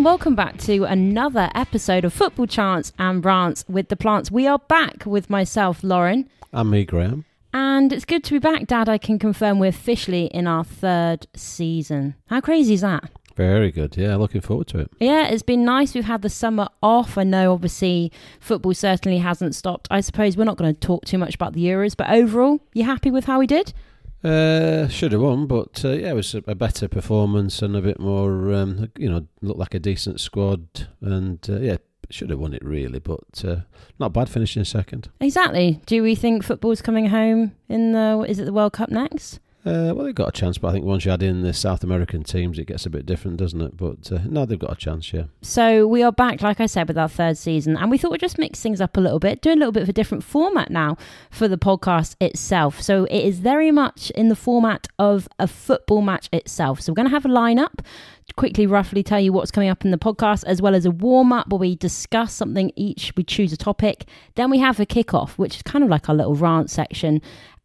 And 0.00 0.04
welcome 0.06 0.34
back 0.34 0.56
to 0.60 0.84
another 0.84 1.50
episode 1.54 2.06
of 2.06 2.14
Football 2.14 2.46
Chants 2.46 2.90
and 2.98 3.22
Rants 3.22 3.66
with 3.68 3.90
the 3.90 3.96
Plants. 3.96 4.30
We 4.30 4.46
are 4.46 4.58
back 4.58 5.04
with 5.04 5.28
myself, 5.28 5.84
Lauren, 5.84 6.26
And 6.54 6.70
me, 6.70 6.86
Graham. 6.86 7.26
and 7.52 7.92
it's 7.92 8.06
good 8.06 8.24
to 8.24 8.32
be 8.32 8.38
back, 8.38 8.66
Dad. 8.66 8.88
I 8.88 8.96
can 8.96 9.18
confirm 9.18 9.58
we're 9.58 9.66
officially 9.66 10.24
in 10.28 10.46
our 10.46 10.64
third 10.64 11.26
season. 11.36 12.14
How 12.28 12.40
crazy 12.40 12.72
is 12.72 12.80
that? 12.80 13.10
Very 13.36 13.70
good. 13.70 13.94
Yeah, 13.98 14.16
looking 14.16 14.40
forward 14.40 14.68
to 14.68 14.78
it. 14.78 14.90
Yeah, 15.00 15.26
it's 15.26 15.42
been 15.42 15.66
nice. 15.66 15.94
We've 15.94 16.02
had 16.06 16.22
the 16.22 16.30
summer 16.30 16.68
off. 16.82 17.18
I 17.18 17.24
know, 17.24 17.52
obviously, 17.52 18.10
football 18.40 18.72
certainly 18.72 19.18
hasn't 19.18 19.54
stopped. 19.54 19.86
I 19.90 20.00
suppose 20.00 20.34
we're 20.34 20.44
not 20.44 20.56
going 20.56 20.74
to 20.74 20.80
talk 20.80 21.04
too 21.04 21.18
much 21.18 21.34
about 21.34 21.52
the 21.52 21.66
Euros, 21.66 21.94
but 21.94 22.08
overall, 22.08 22.58
you 22.72 22.84
happy 22.84 23.10
with 23.10 23.26
how 23.26 23.38
we 23.38 23.46
did? 23.46 23.74
Uh, 24.22 24.86
should 24.88 25.12
have 25.12 25.20
won, 25.22 25.46
but 25.46 25.82
uh, 25.84 25.92
yeah, 25.92 26.10
it 26.10 26.14
was 26.14 26.34
a, 26.34 26.42
a 26.46 26.54
better 26.54 26.88
performance 26.88 27.62
and 27.62 27.74
a 27.74 27.80
bit 27.80 27.98
more, 27.98 28.52
um, 28.52 28.90
you 28.98 29.10
know, 29.10 29.26
looked 29.40 29.58
like 29.58 29.74
a 29.74 29.78
decent 29.78 30.20
squad. 30.20 30.88
And 31.00 31.38
uh, 31.48 31.60
yeah, 31.60 31.76
should 32.10 32.30
have 32.30 32.38
won 32.38 32.52
it 32.52 32.64
really, 32.64 32.98
but 32.98 33.44
uh, 33.44 33.60
not 33.98 34.12
bad 34.12 34.28
finishing 34.28 34.64
second. 34.64 35.08
Exactly. 35.20 35.80
Do 35.86 36.02
we 36.02 36.14
think 36.14 36.44
football's 36.44 36.82
coming 36.82 37.06
home 37.06 37.52
in 37.68 37.92
the, 37.92 38.24
is 38.28 38.38
it 38.38 38.44
the 38.44 38.52
World 38.52 38.74
Cup 38.74 38.90
next? 38.90 39.40
Uh, 39.62 39.92
well, 39.94 40.06
they've 40.06 40.14
got 40.14 40.28
a 40.28 40.32
chance, 40.32 40.56
but 40.56 40.68
I 40.68 40.72
think 40.72 40.86
once 40.86 41.04
you 41.04 41.12
add 41.12 41.22
in 41.22 41.42
the 41.42 41.52
South 41.52 41.84
American 41.84 42.22
teams, 42.22 42.58
it 42.58 42.64
gets 42.64 42.86
a 42.86 42.90
bit 42.90 43.04
different, 43.04 43.36
doesn't 43.36 43.60
it? 43.60 43.76
But 43.76 44.10
uh, 44.10 44.20
no, 44.24 44.46
they've 44.46 44.58
got 44.58 44.72
a 44.72 44.76
chance, 44.76 45.12
yeah. 45.12 45.24
So 45.42 45.86
we 45.86 46.02
are 46.02 46.12
back, 46.12 46.40
like 46.40 46.60
I 46.60 46.66
said, 46.66 46.88
with 46.88 46.96
our 46.96 47.10
third 47.10 47.36
season, 47.36 47.76
and 47.76 47.90
we 47.90 47.98
thought 47.98 48.10
we'd 48.10 48.20
just 48.22 48.38
mix 48.38 48.60
things 48.60 48.80
up 48.80 48.96
a 48.96 49.00
little 49.00 49.18
bit, 49.18 49.42
do 49.42 49.52
a 49.52 49.54
little 49.54 49.72
bit 49.72 49.82
of 49.82 49.88
a 49.90 49.92
different 49.92 50.24
format 50.24 50.70
now 50.70 50.96
for 51.30 51.46
the 51.46 51.58
podcast 51.58 52.16
itself. 52.22 52.80
So 52.80 53.04
it 53.04 53.20
is 53.20 53.38
very 53.38 53.70
much 53.70 54.10
in 54.12 54.28
the 54.28 54.36
format 54.36 54.86
of 54.98 55.28
a 55.38 55.46
football 55.46 56.00
match 56.00 56.30
itself. 56.32 56.80
So 56.80 56.92
we're 56.92 56.96
going 56.96 57.08
to 57.08 57.14
have 57.14 57.26
a 57.26 57.28
lineup, 57.28 57.84
quickly, 58.36 58.66
roughly 58.66 59.02
tell 59.02 59.20
you 59.20 59.32
what's 59.32 59.50
coming 59.50 59.68
up 59.68 59.84
in 59.84 59.90
the 59.90 59.98
podcast, 59.98 60.42
as 60.44 60.62
well 60.62 60.74
as 60.74 60.86
a 60.86 60.90
warm 60.90 61.34
up 61.34 61.48
where 61.50 61.58
we 61.58 61.76
discuss 61.76 62.32
something 62.32 62.72
each. 62.76 63.12
We 63.14 63.24
choose 63.24 63.52
a 63.52 63.58
topic. 63.58 64.06
Then 64.36 64.48
we 64.48 64.58
have 64.60 64.80
a 64.80 64.86
kickoff, 64.86 65.32
which 65.32 65.56
is 65.56 65.62
kind 65.62 65.84
of 65.84 65.90
like 65.90 66.08
our 66.08 66.14
little 66.14 66.34
rant 66.34 66.70
section 66.70 67.20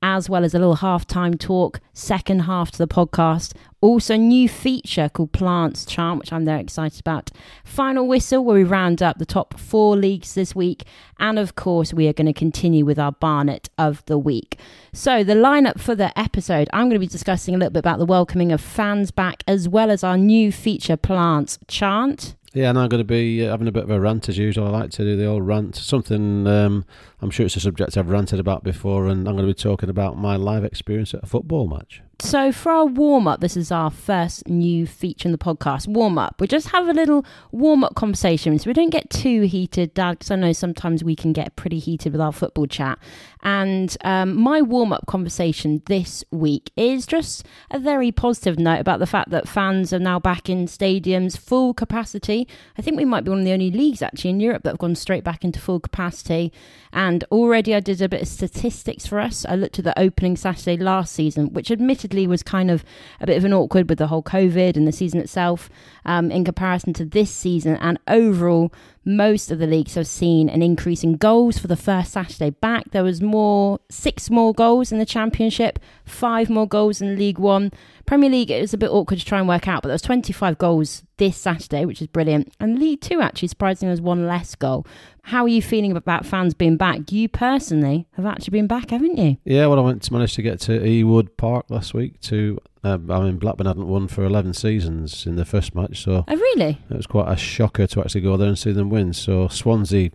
as 0.05 0.29
well 0.29 0.45
as 0.45 0.53
a 0.53 0.59
little 0.59 0.75
halftime 0.75 1.37
talk, 1.37 1.79
second 1.91 2.41
half 2.41 2.69
to 2.69 2.77
the 2.77 2.87
podcast. 2.87 3.53
Also, 3.81 4.15
new 4.15 4.47
feature 4.47 5.09
called 5.09 5.31
Plants 5.31 5.83
Chant, 5.83 6.19
which 6.19 6.31
I'm 6.31 6.45
very 6.45 6.61
excited 6.61 6.99
about. 6.99 7.31
Final 7.63 8.07
whistle, 8.07 8.45
where 8.45 8.55
we 8.55 8.63
round 8.63 9.01
up 9.01 9.17
the 9.17 9.25
top 9.25 9.59
four 9.59 9.97
leagues 9.97 10.35
this 10.35 10.53
week. 10.53 10.83
And 11.17 11.39
of 11.39 11.55
course, 11.55 11.91
we 11.91 12.07
are 12.07 12.13
going 12.13 12.27
to 12.27 12.33
continue 12.33 12.85
with 12.85 12.99
our 12.99 13.13
Barnet 13.13 13.67
of 13.79 14.05
the 14.05 14.19
week. 14.19 14.59
So, 14.93 15.23
the 15.23 15.33
lineup 15.33 15.79
for 15.79 15.95
the 15.95 16.17
episode, 16.17 16.69
I'm 16.71 16.83
going 16.83 16.91
to 16.91 16.99
be 16.99 17.07
discussing 17.07 17.55
a 17.55 17.57
little 17.57 17.71
bit 17.71 17.79
about 17.79 17.97
the 17.97 18.05
welcoming 18.05 18.51
of 18.51 18.61
fans 18.61 19.09
back, 19.09 19.43
as 19.47 19.67
well 19.67 19.89
as 19.89 20.03
our 20.03 20.19
new 20.19 20.51
feature, 20.51 20.97
Plants 20.97 21.57
Chant. 21.67 22.35
Yeah, 22.55 22.69
and 22.69 22.79
I'm 22.79 22.87
going 22.87 23.01
to 23.01 23.03
be 23.03 23.45
uh, 23.45 23.51
having 23.51 23.67
a 23.67 23.71
bit 23.71 23.83
of 23.83 23.89
a 23.89 23.99
rant 23.99 24.29
as 24.29 24.37
usual. 24.37 24.67
I 24.67 24.69
like 24.69 24.91
to 24.91 25.03
do 25.03 25.17
the 25.17 25.25
old 25.25 25.45
rant. 25.45 25.75
Something 25.75 26.47
um, 26.47 26.85
I'm 27.25 27.31
sure 27.31 27.47
it's 27.47 27.55
a 27.55 27.59
subject 27.59 27.97
I've 27.97 28.11
ranted 28.11 28.39
about 28.39 28.63
before, 28.63 29.07
and 29.07 29.27
I'm 29.27 29.35
going 29.35 29.47
to 29.47 29.51
be 29.51 29.59
talking 29.59 29.89
about 29.89 30.15
my 30.15 30.35
live 30.35 30.63
experience 30.63 31.15
at 31.15 31.23
a 31.23 31.25
football 31.25 31.67
match. 31.67 32.03
So, 32.19 32.53
for 32.53 32.71
our 32.71 32.85
warm 32.85 33.27
up, 33.27 33.41
this 33.41 33.57
is 33.57 33.71
our 33.71 33.91
first 33.91 34.47
new 34.47 34.87
feature 34.87 35.27
in 35.27 35.33
the 35.33 35.37
podcast 35.37 35.87
warm 35.87 36.17
up. 36.17 36.39
We 36.39 36.47
just 36.47 36.69
have 36.69 36.87
a 36.87 36.93
little 36.93 37.25
warm 37.51 37.83
up 37.83 37.95
conversation 37.95 38.57
so 38.57 38.69
we 38.69 38.73
don't 38.73 38.89
get 38.89 39.09
too 39.09 39.41
heated, 39.41 39.93
Dad, 39.93 40.19
because 40.19 40.31
I 40.31 40.35
know 40.35 40.53
sometimes 40.53 41.03
we 41.03 41.15
can 41.15 41.33
get 41.33 41.55
pretty 41.57 41.77
heated 41.77 42.13
with 42.13 42.21
our 42.21 42.31
football 42.31 42.67
chat. 42.67 42.99
And 43.43 43.95
um, 44.01 44.35
my 44.35 44.61
warm 44.61 44.93
up 44.93 45.05
conversation 45.07 45.81
this 45.87 46.23
week 46.31 46.71
is 46.77 47.05
just 47.05 47.45
a 47.69 47.79
very 47.79 48.11
positive 48.11 48.57
note 48.57 48.79
about 48.79 48.99
the 48.99 49.05
fact 49.05 49.29
that 49.31 49.47
fans 49.47 49.91
are 49.91 49.99
now 49.99 50.19
back 50.19 50.49
in 50.49 50.67
stadiums, 50.67 51.37
full 51.37 51.73
capacity. 51.73 52.47
I 52.77 52.81
think 52.81 52.97
we 52.97 53.05
might 53.05 53.25
be 53.25 53.29
one 53.29 53.39
of 53.39 53.45
the 53.45 53.53
only 53.53 53.71
leagues 53.71 54.01
actually 54.01 54.31
in 54.31 54.39
Europe 54.39 54.63
that 54.63 54.71
have 54.71 54.79
gone 54.79 54.95
straight 54.95 55.23
back 55.23 55.43
into 55.43 55.59
full 55.59 55.81
capacity. 55.81 56.53
And 56.93 57.14
already 57.25 57.73
I 57.73 57.79
did 57.79 58.01
a 58.01 58.09
bit 58.09 58.21
of 58.21 58.27
statistics 58.27 59.07
for 59.07 59.19
us. 59.19 59.45
I 59.47 59.55
looked 59.55 59.79
at 59.79 59.85
the 59.85 59.97
opening 59.99 60.35
Saturday 60.35 60.77
last 60.77 61.13
season, 61.13 61.53
which 61.53 61.71
admittedly 61.71 62.27
was 62.27 62.43
kind 62.43 62.69
of 62.69 62.83
a 63.19 63.25
bit 63.25 63.37
of 63.37 63.45
an 63.45 63.53
awkward 63.53 63.89
with 63.89 63.97
the 63.97 64.07
whole 64.07 64.23
COVID 64.23 64.75
and 64.75 64.87
the 64.87 64.91
season 64.91 65.19
itself 65.19 65.69
um, 66.05 66.31
in 66.31 66.43
comparison 66.43 66.93
to 66.93 67.05
this 67.05 67.31
season. 67.31 67.77
And 67.77 67.99
overall, 68.07 68.71
most 69.05 69.51
of 69.51 69.59
the 69.59 69.67
leagues 69.67 69.93
have 69.93 70.07
seen 70.07 70.49
an 70.49 70.63
increase 70.63 71.03
in 71.03 71.17
goals 71.17 71.59
for 71.59 71.67
the 71.67 71.75
first 71.75 72.11
Saturday 72.11 72.49
back. 72.49 72.91
There 72.91 73.03
was 73.03 73.21
more, 73.21 73.79
six 73.89 74.31
more 74.31 74.53
goals 74.53 74.91
in 74.91 74.97
the 74.97 75.05
Championship, 75.05 75.79
five 76.05 76.49
more 76.49 76.67
goals 76.67 77.01
in 77.01 77.15
League 77.15 77.37
One. 77.37 77.71
Premier 78.07 78.29
League, 78.29 78.51
it 78.51 78.61
was 78.61 78.73
a 78.73 78.77
bit 78.77 78.89
awkward 78.89 79.19
to 79.19 79.25
try 79.25 79.39
and 79.39 79.47
work 79.47 79.67
out, 79.67 79.83
but 79.83 79.89
there 79.89 79.95
was 79.95 80.01
25 80.01 80.57
goals 80.57 81.03
this 81.17 81.37
Saturday, 81.37 81.85
which 81.85 82.01
is 82.01 82.07
brilliant. 82.07 82.53
And 82.59 82.79
League 82.79 83.01
Two, 83.01 83.21
actually, 83.21 83.47
surprisingly, 83.47 83.91
was 83.91 84.01
one 84.01 84.27
less 84.27 84.55
goal. 84.55 84.85
How 85.29 85.43
are 85.43 85.47
you 85.47 85.61
feeling 85.61 85.91
about 85.97 86.23
fans 86.25 86.53
being 86.53 86.77
back? 86.77 87.11
You 87.11 87.27
personally 87.27 88.07
have 88.13 88.27
actually 88.27 88.51
been 88.51 88.67
back, 88.67 88.91
haven't 88.91 89.17
you? 89.17 89.37
Yeah, 89.43 89.65
well, 89.65 89.79
I 89.79 89.81
went 89.81 90.03
to 90.03 90.13
manage 90.13 90.35
to 90.35 90.43
get 90.43 90.59
to 90.61 90.79
Ewood 90.79 91.29
Park 91.35 91.65
last 91.69 91.95
week. 91.95 92.19
To 92.21 92.59
uh, 92.83 92.99
I 93.09 93.19
mean, 93.21 93.37
Blackburn 93.37 93.65
hadn't 93.65 93.87
won 93.87 94.07
for 94.07 94.23
11 94.23 94.53
seasons 94.53 95.25
in 95.25 95.35
the 95.35 95.43
first 95.45 95.73
match, 95.73 96.03
so 96.03 96.23
Oh, 96.27 96.35
really? 96.35 96.79
it 96.91 96.95
was 96.95 97.07
quite 97.07 97.27
a 97.31 97.35
shocker 97.35 97.87
to 97.87 98.01
actually 98.01 98.21
go 98.21 98.37
there 98.37 98.47
and 98.47 98.59
see 98.59 98.71
them 98.71 98.91
win. 98.91 99.13
So 99.13 99.47
Swansea, 99.47 100.11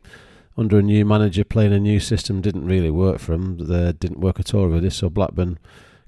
under 0.56 0.78
a 0.78 0.82
new 0.82 1.04
manager 1.04 1.42
playing 1.42 1.72
a 1.72 1.80
new 1.80 1.98
system, 1.98 2.40
didn't 2.40 2.66
really 2.66 2.90
work 2.92 3.18
for 3.18 3.32
them. 3.32 3.58
They 3.58 3.92
didn't 3.92 4.20
work 4.20 4.38
at 4.38 4.54
all 4.54 4.68
with 4.68 4.84
this. 4.84 4.94
So 4.98 5.10
Blackburn 5.10 5.58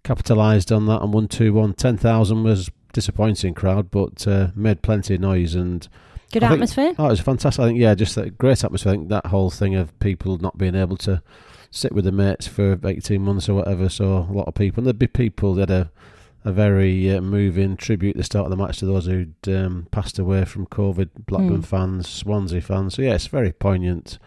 capitalised 0.05 0.71
on 0.71 0.87
that 0.87 1.03
and 1.03 1.13
won 1.13 1.27
2-1. 1.27 1.77
10,000 1.77 2.45
was 2.45 2.71
disappointing 2.93 3.55
crowd, 3.55 3.91
but 3.91 4.29
uh, 4.29 4.49
made 4.55 4.83
plenty 4.83 5.15
of 5.17 5.21
noise 5.21 5.57
and 5.57 5.89
Good 6.33 6.43
I 6.43 6.49
think- 6.49 6.55
atmosphere? 6.55 6.95
Oh, 6.99 7.07
it 7.07 7.11
was 7.11 7.21
fantastic. 7.21 7.63
I 7.63 7.67
think, 7.69 7.79
yeah, 7.79 7.95
just 7.95 8.17
a 8.17 8.31
great 8.31 8.65
atmosphere. 8.65 8.93
I 8.93 8.97
think 8.97 9.09
that 9.11 9.27
whole 9.27 9.51
thing 9.51 9.75
of 9.75 9.99
people 10.01 10.39
not 10.39 10.59
being 10.59 10.75
able 10.75 10.97
to 10.99 11.23
sit 11.71 11.93
with 11.93 12.05
their 12.05 12.13
mates 12.13 12.47
for 12.47 12.79
18 12.85 13.23
months 13.23 13.49
or 13.49 13.55
whatever. 13.55 13.89
So 13.89 14.27
a 14.29 14.33
lot 14.33 14.49
of 14.49 14.55
people, 14.55 14.81
and 14.81 14.87
there'd 14.87 14.99
be 14.99 15.07
people 15.07 15.55
that 15.55 15.69
had 15.69 15.87
a, 15.87 15.91
a 16.45 16.53
very 16.53 17.11
uh, 17.15 17.21
moving 17.21 17.77
tribute 17.77 18.17
at 18.17 18.19
the 18.19 18.25
start 18.25 18.45
of 18.47 18.51
the 18.51 18.57
match 18.57 18.79
to 18.79 18.87
those 18.87 19.07
who'd 19.07 19.35
um, 19.49 19.87
passed 19.91 20.19
away 20.19 20.45
from 20.45 20.67
COVID, 20.67 21.11
Blackburn 21.27 21.57
Hmm. 21.57 21.61
fans, 21.63 22.09
Swansea 22.09 22.61
fans. 22.61 22.95
So 22.95 23.03
yeah, 23.03 23.15
it's 23.15 23.27
very 23.29 23.53
poignant 23.53 24.19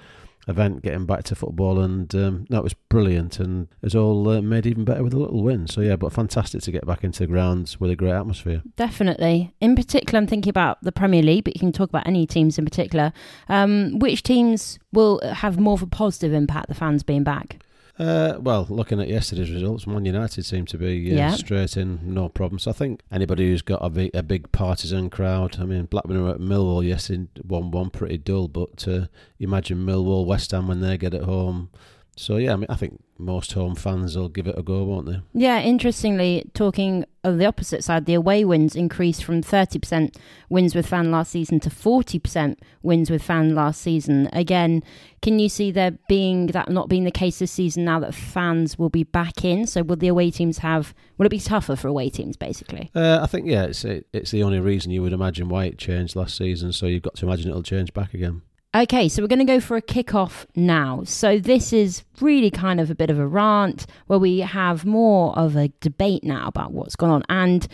event 0.47 0.81
getting 0.83 1.05
back 1.05 1.23
to 1.23 1.35
football 1.35 1.79
and 1.79 2.13
um, 2.15 2.45
it 2.49 2.63
was 2.63 2.73
brilliant 2.89 3.39
and 3.39 3.67
it's 3.81 3.95
all 3.95 4.27
uh, 4.29 4.41
made 4.41 4.65
even 4.65 4.85
better 4.85 5.03
with 5.03 5.13
a 5.13 5.19
little 5.19 5.43
win. 5.43 5.67
So 5.67 5.81
yeah, 5.81 5.95
but 5.95 6.13
fantastic 6.13 6.61
to 6.63 6.71
get 6.71 6.85
back 6.85 7.03
into 7.03 7.19
the 7.19 7.27
grounds 7.27 7.79
with 7.79 7.91
a 7.91 7.95
great 7.95 8.13
atmosphere. 8.13 8.61
Definitely. 8.75 9.53
In 9.59 9.75
particular, 9.75 10.17
I'm 10.17 10.27
thinking 10.27 10.49
about 10.49 10.81
the 10.83 10.91
Premier 10.91 11.23
League, 11.23 11.43
but 11.45 11.55
you 11.55 11.59
can 11.59 11.71
talk 11.71 11.89
about 11.89 12.07
any 12.07 12.25
teams 12.25 12.57
in 12.57 12.65
particular. 12.65 13.13
Um, 13.49 13.99
which 13.99 14.23
teams 14.23 14.79
will 14.91 15.19
have 15.21 15.59
more 15.59 15.73
of 15.73 15.81
a 15.81 15.87
positive 15.87 16.33
impact, 16.33 16.67
the 16.67 16.75
fans 16.75 17.03
being 17.03 17.23
back? 17.23 17.59
Uh, 17.97 18.37
well, 18.41 18.65
looking 18.69 18.99
at 18.99 19.07
yesterday's 19.07 19.51
results, 19.51 19.87
Man 19.87 20.03
United 20.03 20.43
seem 20.43 20.65
to 20.65 20.77
be 20.77 21.11
uh, 21.13 21.15
Yeah. 21.15 21.31
straight 21.35 21.77
in, 21.77 21.99
no 22.03 22.27
problem. 22.27 22.59
So 22.59 22.71
I 22.71 22.73
think 22.73 23.01
anybody 23.09 23.47
who's 23.49 23.61
got 23.61 23.79
a 23.83 23.89
big, 23.89 24.11
a 24.13 24.21
big 24.21 24.51
partisan 24.51 25.09
crowd, 25.09 25.57
I 25.59 25.63
mean, 25.65 25.85
Blackburn 25.85 26.21
were 26.21 26.31
at 26.31 26.39
Millwall 26.41 26.85
yesterday, 26.85 27.27
1 27.41 27.71
1, 27.71 27.89
pretty 27.91 28.17
dull, 28.17 28.49
but 28.49 28.85
uh, 28.87 29.05
imagine 29.39 29.85
Millwall, 29.85 30.25
West 30.25 30.51
Ham 30.51 30.67
when 30.67 30.81
they 30.81 30.97
get 30.97 31.13
at 31.13 31.23
home. 31.23 31.69
So 32.17 32.35
yeah, 32.37 32.53
I 32.53 32.55
mean, 32.57 32.67
I 32.69 32.75
think 32.75 33.01
most 33.17 33.53
home 33.53 33.75
fans 33.75 34.17
will 34.17 34.29
give 34.29 34.47
it 34.47 34.57
a 34.57 34.63
go, 34.63 34.83
won't 34.83 35.07
they? 35.07 35.21
Yeah, 35.33 35.61
interestingly, 35.61 36.49
talking 36.53 37.05
of 37.23 37.37
the 37.37 37.45
opposite 37.45 37.83
side, 37.83 38.05
the 38.05 38.13
away 38.13 38.43
wins 38.43 38.75
increased 38.75 39.23
from 39.23 39.41
30% 39.41 40.15
wins 40.49 40.75
with 40.75 40.85
fan 40.85 41.11
last 41.11 41.31
season 41.31 41.59
to 41.61 41.69
40% 41.69 42.57
wins 42.83 43.09
with 43.09 43.23
fan 43.23 43.55
last 43.55 43.81
season. 43.81 44.29
Again, 44.33 44.83
can 45.21 45.39
you 45.39 45.49
see 45.49 45.71
there 45.71 45.97
being 46.07 46.47
that 46.47 46.69
not 46.69 46.89
being 46.89 47.03
the 47.03 47.11
case 47.11 47.39
this 47.39 47.51
season 47.51 47.85
now 47.85 47.99
that 47.99 48.13
fans 48.13 48.77
will 48.77 48.89
be 48.89 49.03
back 49.03 49.43
in? 49.43 49.65
So 49.65 49.81
will 49.81 49.95
the 49.95 50.07
away 50.07 50.29
teams 50.29 50.59
have, 50.59 50.93
will 51.17 51.25
it 51.25 51.29
be 51.29 51.39
tougher 51.39 51.75
for 51.75 51.87
away 51.87 52.09
teams 52.09 52.37
basically? 52.37 52.91
Uh, 52.93 53.19
I 53.21 53.27
think 53.27 53.47
yeah, 53.47 53.63
it's 53.63 53.83
it, 53.85 54.07
it's 54.13 54.31
the 54.31 54.43
only 54.43 54.59
reason 54.59 54.91
you 54.91 55.01
would 55.01 55.13
imagine 55.13 55.49
why 55.49 55.65
it 55.65 55.77
changed 55.77 56.15
last 56.15 56.37
season. 56.37 56.73
So 56.73 56.85
you've 56.85 57.03
got 57.03 57.15
to 57.15 57.25
imagine 57.25 57.49
it'll 57.49 57.63
change 57.63 57.93
back 57.93 58.13
again. 58.13 58.41
Okay, 58.75 59.07
so 59.07 59.21
we're 59.21 59.29
going 59.29 59.39
to 59.39 59.45
go 59.45 59.61
for 59.61 59.77
a 59.77 59.81
kickoff 59.81 60.45
now. 60.53 61.03
So 61.05 61.39
this 61.39 61.71
is 61.71 62.03
really 62.19 62.51
kind 62.51 62.81
of 62.81 62.91
a 62.91 62.95
bit 62.95 63.09
of 63.09 63.17
a 63.17 63.25
rant 63.25 63.85
where 64.07 64.19
we 64.19 64.39
have 64.39 64.83
more 64.83 65.33
of 65.39 65.55
a 65.55 65.69
debate 65.79 66.25
now 66.25 66.47
about 66.47 66.73
what's 66.73 66.97
gone 66.97 67.09
on, 67.09 67.23
and 67.29 67.65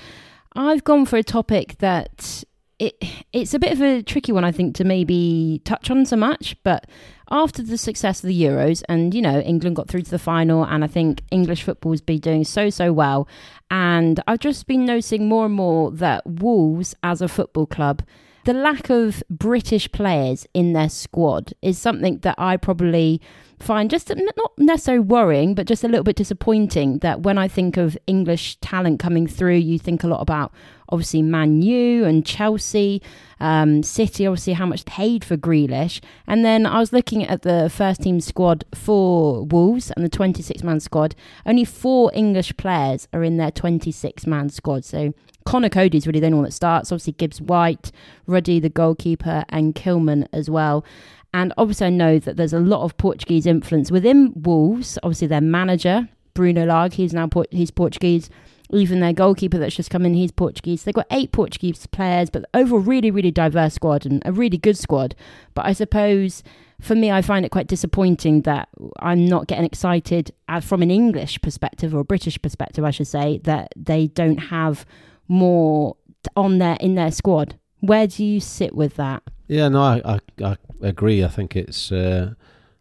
I've 0.54 0.84
gone 0.84 1.08
for 1.08 1.18
a 1.18 1.24
topic 1.24 1.80
that 1.80 2.44
it 2.78 2.94
it's 3.34 3.56
a 3.56 3.60
bit 3.60 3.72
of 3.72 3.82
a 3.82 4.04
tricky 4.04 4.32
one, 4.32 4.44
I 4.44 4.52
think, 4.52 4.76
to 4.76 4.84
maybe 4.84 5.60
touch 5.66 5.90
on 5.90 6.06
so 6.06 6.16
much, 6.16 6.56
but. 6.64 6.88
After 7.34 7.64
the 7.64 7.78
success 7.78 8.22
of 8.22 8.28
the 8.28 8.44
Euros, 8.44 8.84
and 8.90 9.14
you 9.14 9.22
know, 9.22 9.40
England 9.40 9.78
got 9.78 9.88
through 9.88 10.02
to 10.02 10.12
the 10.12 10.20
final, 10.20 10.66
and 10.66 10.84
I 10.84 10.88
think 10.88 11.22
English 11.32 11.64
football's 11.64 12.02
been 12.02 12.20
doing 12.20 12.44
so, 12.44 12.70
so 12.70 12.92
well. 12.92 13.26
And 13.70 14.22
I've 14.28 14.40
just 14.40 14.68
been 14.68 14.86
noticing 14.86 15.30
more 15.30 15.46
and 15.46 15.54
more 15.54 15.92
that 15.92 16.28
Wolves, 16.28 16.94
as 17.04 17.22
a 17.22 17.30
football 17.30 17.66
club, 17.66 18.04
the 18.46 18.54
lack 18.54 18.90
of 18.90 19.24
British 19.30 19.92
players 19.92 20.48
in 20.54 20.74
their 20.74 20.90
squad 20.90 21.54
is 21.62 21.78
something 21.78 22.20
that 22.20 22.36
I 22.38 22.58
probably 22.58 23.22
find 23.60 23.90
just 23.90 24.12
not 24.16 24.52
necessarily 24.58 25.04
worrying, 25.04 25.54
but 25.54 25.68
just 25.68 25.84
a 25.84 25.88
little 25.88 26.04
bit 26.04 26.16
disappointing 26.16 27.00
that 27.00 27.22
when 27.22 27.38
I 27.38 27.48
think 27.48 27.78
of 27.78 27.98
English 28.08 28.56
talent 28.58 29.00
coming 29.00 29.28
through, 29.28 29.58
you 29.58 29.78
think 29.78 30.04
a 30.04 30.08
lot 30.08 30.22
about 30.22 30.52
obviously 30.90 31.22
Man 31.22 31.62
U 31.62 32.04
and 32.04 32.26
Chelsea, 32.26 33.02
um, 33.40 33.84
City, 33.84 34.26
obviously 34.26 34.54
how 34.54 34.66
much 34.66 34.86
paid 34.86 35.24
for 35.24 35.38
Grealish. 35.38 36.02
And 36.28 36.44
then 36.44 36.66
I 36.66 36.80
was 36.80 36.92
looking 36.92 37.24
at 37.26 37.44
the 37.44 37.70
first 37.70 38.02
team 38.02 38.20
squad 38.20 38.66
for 38.74 39.46
Wolves 39.46 39.92
and 39.92 40.04
the 40.04 40.10
26 40.10 40.64
man 40.64 40.80
squad. 40.80 41.16
Only 41.46 41.64
four 41.64 42.12
English 42.14 42.58
players 42.58 43.08
are 43.14 43.24
in 43.24 43.38
their 43.38 43.52
26 43.52 44.26
man 44.26 44.50
squad. 44.50 44.84
So 44.84 45.14
Conor 45.46 45.70
is 45.76 46.08
really 46.08 46.20
the 46.20 46.28
only 46.28 46.38
one 46.38 46.46
that 46.46 46.52
starts. 46.52 46.92
Obviously, 46.92 47.14
Gibbs 47.14 47.42
White, 47.42 47.92
Ruddy, 48.28 48.60
the 48.60 48.70
goalkeeper, 48.70 49.44
and 49.50 49.76
Kilman 49.76 50.28
as 50.34 50.50
well. 50.50 50.86
And 51.34 51.54
obviously, 51.58 51.88
I 51.88 51.92
know 51.92 52.20
that 52.20 52.38
there's 52.38 52.54
a 52.54 52.60
lot 52.60 52.84
of 52.84 52.98
Portuguese 52.98 53.46
influence 53.46 53.92
within 53.92 54.34
Wolves. 54.36 55.00
Obviously, 55.04 55.28
their 55.28 55.42
manager, 55.42 56.10
Bruno 56.34 56.66
Lage, 56.66 56.96
he's 56.96 57.14
now 57.14 57.30
he's 57.52 57.72
Portuguese. 57.72 58.30
Even 58.74 59.02
their 59.02 59.14
goalkeeper 59.14 59.58
that's 59.58 59.76
just 59.76 59.90
come 59.90 60.06
in, 60.06 60.14
he's 60.14 60.32
Portuguese. 60.32 60.84
They've 60.84 60.96
got 60.96 61.08
eight 61.12 61.34
Portuguese 61.34 61.86
players, 61.88 62.30
but 62.30 62.46
overall, 62.54 62.80
really, 62.80 63.12
really 63.12 63.32
diverse 63.32 63.74
squad 63.74 64.06
and 64.06 64.22
a 64.26 64.32
really 64.32 64.58
good 64.58 64.78
squad. 64.78 65.14
But 65.54 65.66
I 65.66 65.74
suppose 65.74 66.42
for 66.82 66.96
me, 66.96 67.12
I 67.12 67.22
find 67.22 67.46
it 67.46 67.50
quite 67.50 67.68
disappointing 67.68 68.42
that 68.42 68.68
I'm 69.00 69.26
not 69.26 69.48
getting 69.48 69.66
excited 69.66 70.34
uh, 70.50 70.60
from 70.60 70.82
an 70.82 70.90
English 70.90 71.40
perspective 71.42 71.94
or 71.94 72.00
a 72.00 72.04
British 72.04 72.42
perspective, 72.42 72.84
I 72.84 72.92
should 72.92 73.08
say, 73.08 73.40
that 73.44 73.72
they 73.76 74.08
don't 74.08 74.38
have 74.38 74.86
more 75.32 75.96
on 76.36 76.60
their 76.60 76.76
in 76.80 76.96
their 76.96 77.12
squad. 77.12 77.56
Where 77.80 78.06
do 78.06 78.24
you 78.24 78.40
sit 78.40 78.76
with 78.76 78.96
that? 78.96 79.24
Yeah, 79.48 79.70
no, 79.70 79.82
I 79.82 80.02
I, 80.06 80.20
I 80.44 80.58
agree. 80.82 81.24
I 81.24 81.30
think 81.30 81.56
it's 81.56 81.92
uh, 81.92 82.34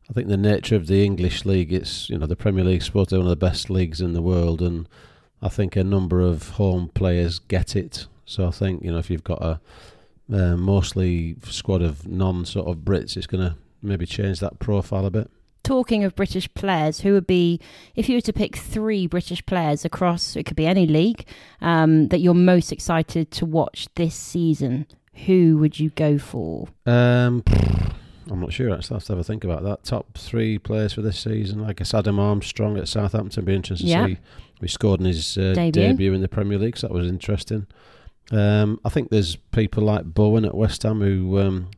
I 0.09 0.13
think 0.13 0.29
the 0.29 0.37
nature 0.37 0.77
of 0.77 0.89
the 0.89 1.05
English 1.05 1.45
league. 1.45 1.73
It's 1.73 2.11
you 2.11 2.19
know 2.19 2.27
the 2.27 2.37
Premier 2.37 2.65
League 2.65 2.85
be 2.93 2.99
one 2.99 3.21
of 3.21 3.27
the 3.27 3.37
best 3.37 3.71
leagues 3.71 4.01
in 4.01 4.13
the 4.13 4.23
world, 4.23 4.61
and 4.61 4.89
I 5.41 5.49
think 5.49 5.77
a 5.77 5.85
number 5.85 6.21
of 6.21 6.51
home 6.51 6.91
players 6.93 7.39
get 7.39 7.77
it. 7.77 8.07
So 8.27 8.47
I 8.47 8.51
think 8.51 8.83
you 8.83 8.91
know 8.93 8.99
if 8.99 9.09
you've 9.11 9.25
got 9.25 9.41
a 9.41 9.61
uh, 10.33 10.57
mostly 10.57 11.37
squad 11.45 11.83
of 11.83 12.07
non 12.07 12.45
sort 12.45 12.67
of 12.67 12.79
Brits, 12.79 13.17
it's 13.17 13.27
going 13.27 13.49
to 13.49 13.57
maybe 13.83 14.07
change 14.07 14.41
that 14.41 14.59
profile 14.59 15.07
a 15.07 15.11
bit 15.11 15.31
talking 15.71 16.03
of 16.03 16.17
British 16.17 16.53
players, 16.55 17.03
who 17.03 17.13
would 17.13 17.29
be, 17.29 17.61
if 17.95 18.09
you 18.09 18.17
were 18.17 18.21
to 18.21 18.33
pick 18.33 18.57
three 18.57 19.07
British 19.07 19.47
players 19.47 19.85
across, 19.85 20.35
it 20.35 20.43
could 20.43 20.57
be 20.57 20.67
any 20.67 20.85
league, 20.85 21.25
um, 21.61 22.09
that 22.09 22.19
you're 22.19 22.35
most 22.35 22.73
excited 22.73 23.31
to 23.31 23.47
watch 23.47 23.87
this 23.95 24.13
season, 24.13 24.85
who 25.27 25.59
would 25.59 25.79
you 25.79 25.91
go 25.91 26.19
for? 26.19 26.67
Um, 26.87 27.45
I'm 28.29 28.41
not 28.41 28.53
sure. 28.53 28.75
Actually, 28.75 28.95
I 28.95 28.97
have 28.97 29.05
to 29.05 29.13
have 29.13 29.21
a 29.21 29.23
think 29.23 29.45
about 29.45 29.63
that. 29.63 29.85
Top 29.85 30.19
three 30.19 30.59
players 30.59 30.93
for 30.93 31.03
this 31.03 31.21
season. 31.21 31.63
I 31.63 31.73
guess 31.73 31.95
Adam 31.95 32.19
Armstrong 32.19 32.77
at 32.77 32.89
Southampton. 32.89 33.45
Be 33.45 33.55
interesting 33.55 33.91
to 33.91 34.07
see. 34.09 34.19
We 34.61 34.67
scored 34.67 34.99
in 34.99 35.07
his 35.07 35.39
uh, 35.39 35.53
debut. 35.55 35.71
debut. 35.71 36.15
in 36.15 36.21
the 36.21 36.29
Premier 36.29 36.59
League, 36.59 36.79
so 36.79 36.89
that 36.89 36.95
was 36.95 37.07
interesting. 37.07 37.69
Um, 38.33 38.81
I 38.85 38.89
think 38.89 39.11
there's 39.11 39.37
people 39.37 39.85
like 39.85 40.05
Bowen 40.05 40.45
at 40.45 40.55
West 40.57 40.83
Ham 40.83 41.01
who 41.01 41.39
um, 41.39 41.71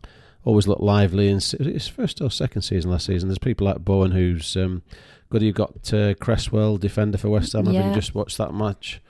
always 0.45 0.67
look 0.67 0.81
lively. 0.81 1.29
In 1.29 1.37
his 1.37 1.89
first 1.89 2.21
or 2.21 2.31
second 2.31 2.63
season 2.63 2.91
last 2.91 3.07
season, 3.07 3.29
there's 3.29 3.39
people 3.39 3.67
like 3.67 3.79
Bowen 3.79 4.11
who's 4.11 4.57
um, 4.57 4.83
good. 5.31 5.43
You've 5.43 5.55
got 5.55 5.93
uh, 5.93 6.15
Cresswell, 6.15 6.77
defender 6.77 7.19
for 7.19 7.31
West 7.31 7.53
Ham. 7.53 7.67
Yeah. 7.67 7.83
Having 7.83 7.95
just 7.95 8.15
watched 8.15 8.39
that 8.39 8.55
match. 8.55 9.01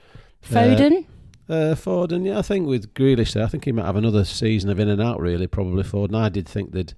Foden. 0.45 1.05
Uh, 1.49 1.53
uh, 1.53 1.75
Foden, 1.75 2.25
yeah, 2.25 2.39
I 2.39 2.41
think 2.41 2.67
with 2.67 2.93
Grealish 2.93 3.33
there, 3.33 3.43
I 3.43 3.47
think 3.47 3.65
he 3.65 3.71
might 3.71 3.85
have 3.85 3.95
another 3.95 4.23
season 4.23 4.69
of 4.69 4.79
in 4.79 4.89
and 4.89 5.01
out. 5.01 5.19
Really, 5.19 5.47
probably 5.47 5.83
Foden. 5.83 6.15
I 6.15 6.29
did 6.29 6.47
think 6.47 6.71
they'd 6.71 6.93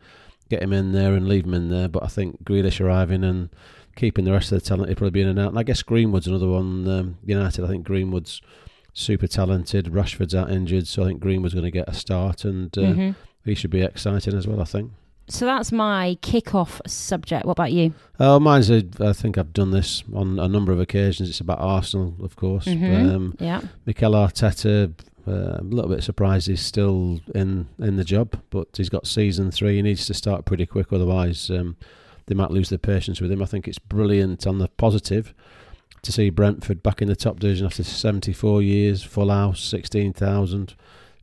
get 0.50 0.62
him 0.62 0.74
in 0.74 0.92
there 0.92 1.16
and 1.16 1.28
leave 1.28 1.46
him 1.46 1.54
in 1.56 1.70
there, 1.70 1.88
but 1.88 2.04
I 2.04 2.08
think 2.08 2.44
Grealish 2.44 2.80
arriving 2.80 3.24
and 3.24 3.50
keeping 3.96 4.26
the 4.26 4.32
rest 4.32 4.52
of 4.52 4.62
the 4.62 4.68
talent, 4.68 4.90
he'd 4.90 4.98
probably 4.98 5.12
be 5.12 5.22
in 5.22 5.30
and 5.30 5.40
out. 5.40 5.50
And 5.50 5.60
I 5.60 5.64
guess 5.64 5.82
Greenwood's 5.82 6.28
another 6.28 6.48
one. 6.48 6.88
Um, 6.88 7.18
United, 7.26 7.64
I 7.66 7.68
think 7.68 7.86
Greenwood's 7.86 8.42
super 8.94 9.28
talented. 9.28 9.88
Rashford's 9.88 10.36
out 10.36 10.52
injured, 10.52 10.88
so 10.88 11.04
I 11.04 11.08
think 11.08 11.22
Greenwood's 11.22 11.56
going 11.56 11.66
to 11.66 11.72
get 11.72 11.90
a 11.90 11.94
start, 11.94 12.46
and 12.46 12.78
uh, 12.78 12.82
mm-hmm 12.82 13.12
he 13.46 13.56
should 13.56 13.72
be 13.72 13.82
exciting 13.82 14.36
as 14.36 14.48
well. 14.48 14.62
I 14.62 14.66
think. 14.66 14.92
So 15.28 15.46
that's 15.46 15.72
my 15.72 16.18
kick-off 16.22 16.82
subject. 16.86 17.46
What 17.46 17.54
about 17.54 17.72
you? 17.72 17.94
Oh, 18.20 18.40
mine's. 18.40 18.70
A, 18.70 18.84
I 19.00 19.14
think 19.14 19.38
I've 19.38 19.54
done 19.54 19.72
this 19.72 20.04
on 20.14 20.40
a 20.40 20.48
number 20.48 20.72
of 20.72 20.80
occasions. 20.80 21.30
It's 21.30 21.40
about 21.40 21.60
Arsenal, 21.60 22.14
of 22.22 22.36
course. 22.36 22.66
Mm-hmm. 22.66 23.16
Um, 23.16 23.36
yeah. 23.40 23.62
Mikel 23.86 24.12
Arteta. 24.12 24.94
Uh, 25.28 25.58
a 25.58 25.64
little 25.64 25.90
bit 25.90 26.04
surprised 26.04 26.46
he's 26.46 26.62
still 26.62 27.20
in 27.34 27.68
in 27.80 27.96
the 27.96 28.04
job, 28.04 28.40
but 28.52 28.68
he's 28.78 28.90
got 28.90 29.08
season 29.08 29.50
three. 29.50 29.78
He 29.78 29.82
needs 29.82 30.06
to 30.06 30.14
start 30.14 30.46
pretty 30.46 30.68
quick, 30.68 30.94
otherwise 30.94 31.50
um, 31.50 31.78
they 32.28 32.36
might 32.36 32.52
lose 32.52 32.70
their 32.70 32.78
patience 32.78 33.20
with 33.20 33.32
him. 33.32 33.42
I 33.42 33.46
think 33.46 33.68
it's 33.68 33.80
brilliant 33.80 34.46
on 34.46 34.60
the 34.60 34.68
positive 34.68 35.34
to 36.04 36.12
see 36.12 36.30
Brentford 36.30 36.84
back 36.84 37.02
in 37.02 37.08
the 37.08 37.16
top 37.16 37.40
division 37.40 37.66
after 37.66 37.84
74 37.84 38.62
years, 38.62 39.02
full 39.04 39.30
house, 39.30 39.62
16,000 39.62 40.76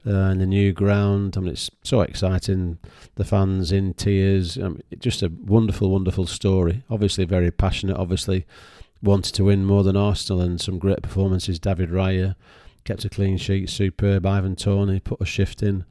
uh, 0.06 0.30
in 0.30 0.38
the 0.38 0.46
new 0.46 0.72
ground. 0.72 1.36
I 1.36 1.40
mean, 1.40 1.52
it's 1.52 1.70
so 1.82 2.00
exciting. 2.00 2.78
The 3.14 3.24
fans 3.24 3.72
in 3.72 3.94
tears. 3.94 4.58
Um, 4.58 4.80
just 4.98 5.22
a 5.22 5.30
wonderful, 5.44 5.90
wonderful 5.90 6.26
story. 6.26 6.82
Obviously, 6.90 7.24
very 7.24 7.50
passionate. 7.50 7.96
Obviously, 7.96 8.46
wanted 9.02 9.34
to 9.34 9.44
win 9.44 9.64
more 9.64 9.82
than 9.82 9.96
Arsenal 9.96 10.42
and 10.42 10.60
some 10.60 10.78
great 10.78 11.02
performances. 11.02 11.58
David 11.58 11.90
Raya 11.90 12.34
kept 12.84 13.04
a 13.04 13.08
clean 13.08 13.36
sheet, 13.36 13.70
superb. 13.70 14.26
Ivan 14.26 14.56
Toney 14.56 15.00
put 15.00 15.20
a 15.20 15.26
shift 15.26 15.62
in. 15.62 15.84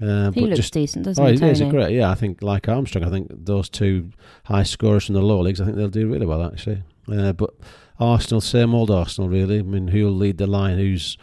Uh, 0.00 0.30
he 0.32 0.42
looks 0.42 0.56
just, 0.56 0.74
decent, 0.74 1.06
doesn't 1.06 1.24
oh, 1.24 1.26
he? 1.26 1.38
He's 1.38 1.62
a 1.62 1.70
great, 1.70 1.94
yeah. 1.94 2.10
I 2.10 2.14
think 2.14 2.42
like 2.42 2.68
Armstrong, 2.68 3.04
I 3.04 3.10
think 3.10 3.28
those 3.30 3.70
two 3.70 4.10
high 4.44 4.62
scorers 4.62 5.06
from 5.06 5.14
the 5.14 5.22
lower 5.22 5.42
leagues, 5.42 5.60
I 5.60 5.64
think 5.64 5.76
they'll 5.76 5.88
do 5.88 6.12
really 6.12 6.26
well 6.26 6.44
actually. 6.44 6.82
Uh, 7.10 7.32
but 7.32 7.54
Arsenal, 7.98 8.42
same 8.42 8.74
old 8.74 8.90
Arsenal, 8.90 9.30
really. 9.30 9.60
I 9.60 9.62
mean, 9.62 9.88
who'll 9.88 10.12
lead 10.12 10.36
the 10.36 10.46
line? 10.46 10.76
Who's 10.76 11.16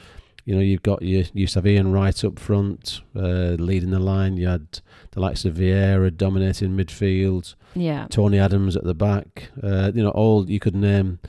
you 0.45 0.54
know, 0.54 0.62
you've 0.62 0.84
got 0.84 1.01
your 1.01 1.24
use 1.34 1.56
of 1.56 1.66
Ian 1.66 1.92
Wright 1.92 2.24
up 2.24 2.38
front, 2.38 3.01
uh, 3.16 3.56
leading 3.60 3.92
the 3.92 4.00
line. 4.00 4.36
You 4.38 4.48
had 4.48 4.80
the 5.12 5.22
likes 5.22 5.45
of 5.45 5.56
Vieira 5.56 6.16
dominating 6.16 6.72
midfield. 6.72 7.56
Yeah. 7.75 8.07
Tony 8.10 8.40
Adams 8.40 8.75
at 8.75 8.84
the 8.84 8.94
back. 8.94 9.51
Uh, 9.62 9.92
you 9.94 10.04
know, 10.04 10.10
all 10.10 10.50
you 10.50 10.60
could 10.60 10.75
name 10.75 11.19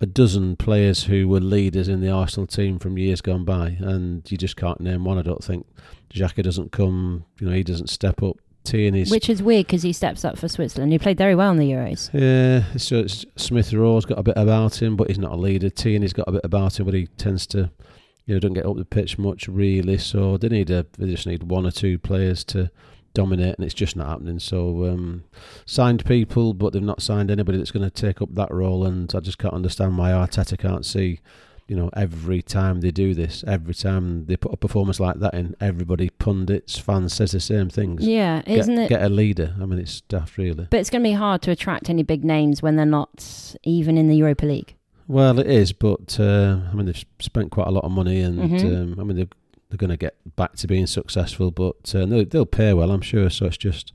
a 0.00 0.06
dozen 0.06 0.56
players 0.56 1.04
who 1.04 1.26
were 1.28 1.40
leaders 1.40 1.88
in 1.88 2.00
the 2.00 2.10
Arsenal 2.10 2.46
team 2.46 2.78
from 2.78 2.98
years 2.98 3.20
gone 3.20 3.44
by, 3.44 3.76
and 3.80 4.30
you 4.30 4.36
just 4.36 4.56
can't 4.56 4.80
name 4.80 5.04
one. 5.04 5.18
I 5.18 5.22
don't 5.22 5.42
think 5.42 5.66
Xhaka 6.10 6.42
doesn't 6.42 6.72
come. 6.72 7.24
You 7.40 7.48
know, 7.48 7.54
he 7.54 7.64
doesn't 7.64 7.90
step 7.90 8.22
up. 8.22 8.36
Tierney's, 8.64 9.10
which 9.10 9.28
is 9.28 9.42
weird 9.42 9.66
because 9.66 9.82
he 9.82 9.92
steps 9.92 10.24
up 10.24 10.38
for 10.38 10.48
Switzerland. 10.48 10.90
He 10.90 10.98
played 10.98 11.18
very 11.18 11.34
well 11.34 11.50
in 11.50 11.58
the 11.58 11.70
Euros. 11.70 12.08
Yeah, 12.14 12.64
so 12.78 13.06
Smith 13.36 13.74
Rowe's 13.74 14.06
got 14.06 14.18
a 14.18 14.22
bit 14.22 14.38
about 14.38 14.80
him, 14.80 14.96
but 14.96 15.08
he's 15.08 15.18
not 15.18 15.32
a 15.32 15.36
leader. 15.36 15.68
Tierney's 15.68 16.14
got 16.14 16.28
a 16.28 16.32
bit 16.32 16.44
about 16.44 16.80
him, 16.80 16.86
but 16.86 16.94
he 16.94 17.08
tends 17.18 17.46
to 17.48 17.70
you 18.26 18.34
know, 18.34 18.40
don't 18.40 18.54
get 18.54 18.66
up 18.66 18.76
the 18.76 18.84
pitch 18.84 19.18
much 19.18 19.48
really. 19.48 19.98
So 19.98 20.36
they 20.36 20.48
need 20.48 20.70
a, 20.70 20.86
they 20.98 21.06
just 21.06 21.26
need 21.26 21.44
one 21.44 21.66
or 21.66 21.70
two 21.70 21.98
players 21.98 22.44
to 22.44 22.70
dominate, 23.12 23.56
and 23.56 23.64
it's 23.64 23.74
just 23.74 23.96
not 23.96 24.08
happening. 24.08 24.38
So 24.38 24.86
um, 24.86 25.24
signed 25.66 26.04
people, 26.04 26.52
but 26.52 26.72
they've 26.72 26.82
not 26.82 27.02
signed 27.02 27.30
anybody 27.30 27.58
that's 27.58 27.70
going 27.70 27.88
to 27.88 27.90
take 27.90 28.20
up 28.20 28.34
that 28.34 28.52
role. 28.52 28.84
And 28.84 29.12
I 29.14 29.20
just 29.20 29.38
can't 29.38 29.54
understand 29.54 29.96
why 29.96 30.10
Arteta 30.10 30.58
can't 30.58 30.84
see. 30.84 31.20
You 31.66 31.76
know, 31.76 31.88
every 31.96 32.42
time 32.42 32.82
they 32.82 32.90
do 32.90 33.14
this, 33.14 33.42
every 33.46 33.72
time 33.72 34.26
they 34.26 34.36
put 34.36 34.52
a 34.52 34.56
performance 34.56 35.00
like 35.00 35.18
that 35.20 35.32
in, 35.32 35.56
everybody, 35.60 36.10
pundits, 36.10 36.76
fans, 36.78 37.14
says 37.14 37.32
the 37.32 37.40
same 37.40 37.70
things. 37.70 38.06
Yeah, 38.06 38.42
get, 38.42 38.58
isn't 38.58 38.78
it? 38.78 38.88
Get 38.90 39.00
a 39.00 39.08
leader. 39.08 39.54
I 39.58 39.64
mean, 39.64 39.78
it's 39.78 40.02
daft, 40.02 40.36
really. 40.36 40.66
But 40.68 40.80
it's 40.80 40.90
going 40.90 41.02
to 41.02 41.08
be 41.08 41.14
hard 41.14 41.40
to 41.42 41.50
attract 41.52 41.88
any 41.88 42.02
big 42.02 42.22
names 42.22 42.60
when 42.60 42.76
they're 42.76 42.84
not 42.84 43.56
even 43.62 43.96
in 43.96 44.08
the 44.08 44.16
Europa 44.16 44.44
League. 44.44 44.74
Well, 45.06 45.38
it 45.38 45.46
is, 45.46 45.72
but 45.72 46.18
uh, 46.18 46.60
I 46.70 46.74
mean 46.74 46.86
they've 46.86 47.04
spent 47.20 47.50
quite 47.50 47.66
a 47.66 47.70
lot 47.70 47.84
of 47.84 47.90
money, 47.90 48.20
and 48.20 48.38
mm-hmm. 48.38 48.66
um, 48.66 49.00
I 49.00 49.04
mean 49.04 49.16
they're, 49.16 49.28
they're 49.68 49.78
going 49.78 49.90
to 49.90 49.96
get 49.96 50.16
back 50.36 50.54
to 50.56 50.66
being 50.66 50.86
successful, 50.86 51.50
but 51.50 51.94
uh, 51.94 52.06
they'll, 52.06 52.24
they'll 52.24 52.46
pay 52.46 52.72
well, 52.72 52.90
I'm 52.90 53.02
sure. 53.02 53.30
So 53.30 53.46
it's 53.46 53.56
just 53.56 53.92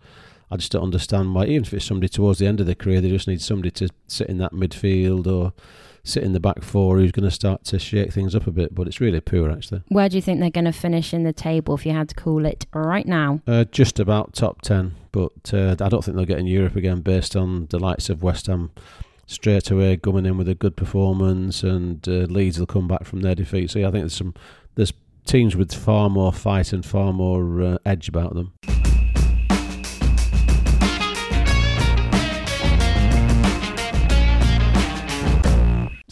I 0.51 0.57
just 0.57 0.71
don't 0.71 0.83
understand 0.83 1.35
why, 1.35 1.45
even 1.45 1.63
if 1.63 1.73
it's 1.73 1.85
somebody 1.85 2.09
towards 2.09 2.39
the 2.39 2.47
end 2.47 2.59
of 2.59 2.65
their 2.65 2.75
career, 2.75 3.01
they 3.01 3.09
just 3.09 3.27
need 3.27 3.41
somebody 3.41 3.71
to 3.71 3.89
sit 4.07 4.29
in 4.29 4.39
that 4.39 4.51
midfield 4.51 5.27
or 5.27 5.53
sit 6.03 6.23
in 6.23 6.33
the 6.33 6.39
back 6.39 6.63
four 6.63 6.97
who's 6.97 7.11
going 7.11 7.25
to 7.25 7.31
start 7.31 7.63
to 7.65 7.77
shake 7.77 8.11
things 8.11 8.33
up 8.33 8.47
a 8.47 8.51
bit. 8.51 8.73
But 8.73 8.87
it's 8.87 8.99
really 8.99 9.19
poor, 9.19 9.51
actually. 9.51 9.83
Where 9.89 10.09
do 10.09 10.15
you 10.15 10.21
think 10.21 10.39
they're 10.39 10.49
going 10.49 10.65
to 10.65 10.71
finish 10.71 11.13
in 11.13 11.23
the 11.23 11.33
table 11.33 11.75
if 11.75 11.85
you 11.85 11.91
had 11.91 12.09
to 12.09 12.15
call 12.15 12.45
it 12.45 12.65
right 12.73 13.05
now? 13.05 13.41
Uh, 13.45 13.65
just 13.65 13.99
about 13.99 14.33
top 14.33 14.61
10, 14.61 14.95
but 15.11 15.53
uh, 15.53 15.75
I 15.79 15.89
don't 15.89 16.03
think 16.03 16.17
they'll 16.17 16.25
get 16.25 16.39
in 16.39 16.47
Europe 16.47 16.75
again 16.75 17.01
based 17.01 17.35
on 17.35 17.67
the 17.67 17.77
likes 17.77 18.09
of 18.09 18.23
West 18.23 18.47
Ham 18.47 18.71
straight 19.29 19.69
away 19.69 19.95
coming 19.95 20.25
in 20.25 20.37
with 20.37 20.49
a 20.49 20.55
good 20.55 20.75
performance, 20.75 21.63
and 21.63 22.05
uh, 22.07 22.25
Leeds 22.27 22.59
will 22.59 22.65
come 22.65 22.87
back 22.87 23.05
from 23.05 23.21
their 23.21 23.35
defeat. 23.35 23.69
So 23.69 23.79
yeah, 23.79 23.87
I 23.87 23.91
think 23.91 24.03
there's 24.03 24.15
some 24.15 24.33
there's 24.75 24.93
teams 25.25 25.55
with 25.55 25.71
far 25.73 26.09
more 26.09 26.33
fight 26.33 26.73
and 26.73 26.85
far 26.85 27.13
more 27.13 27.61
uh, 27.61 27.77
edge 27.85 28.09
about 28.09 28.33
them. 28.33 28.53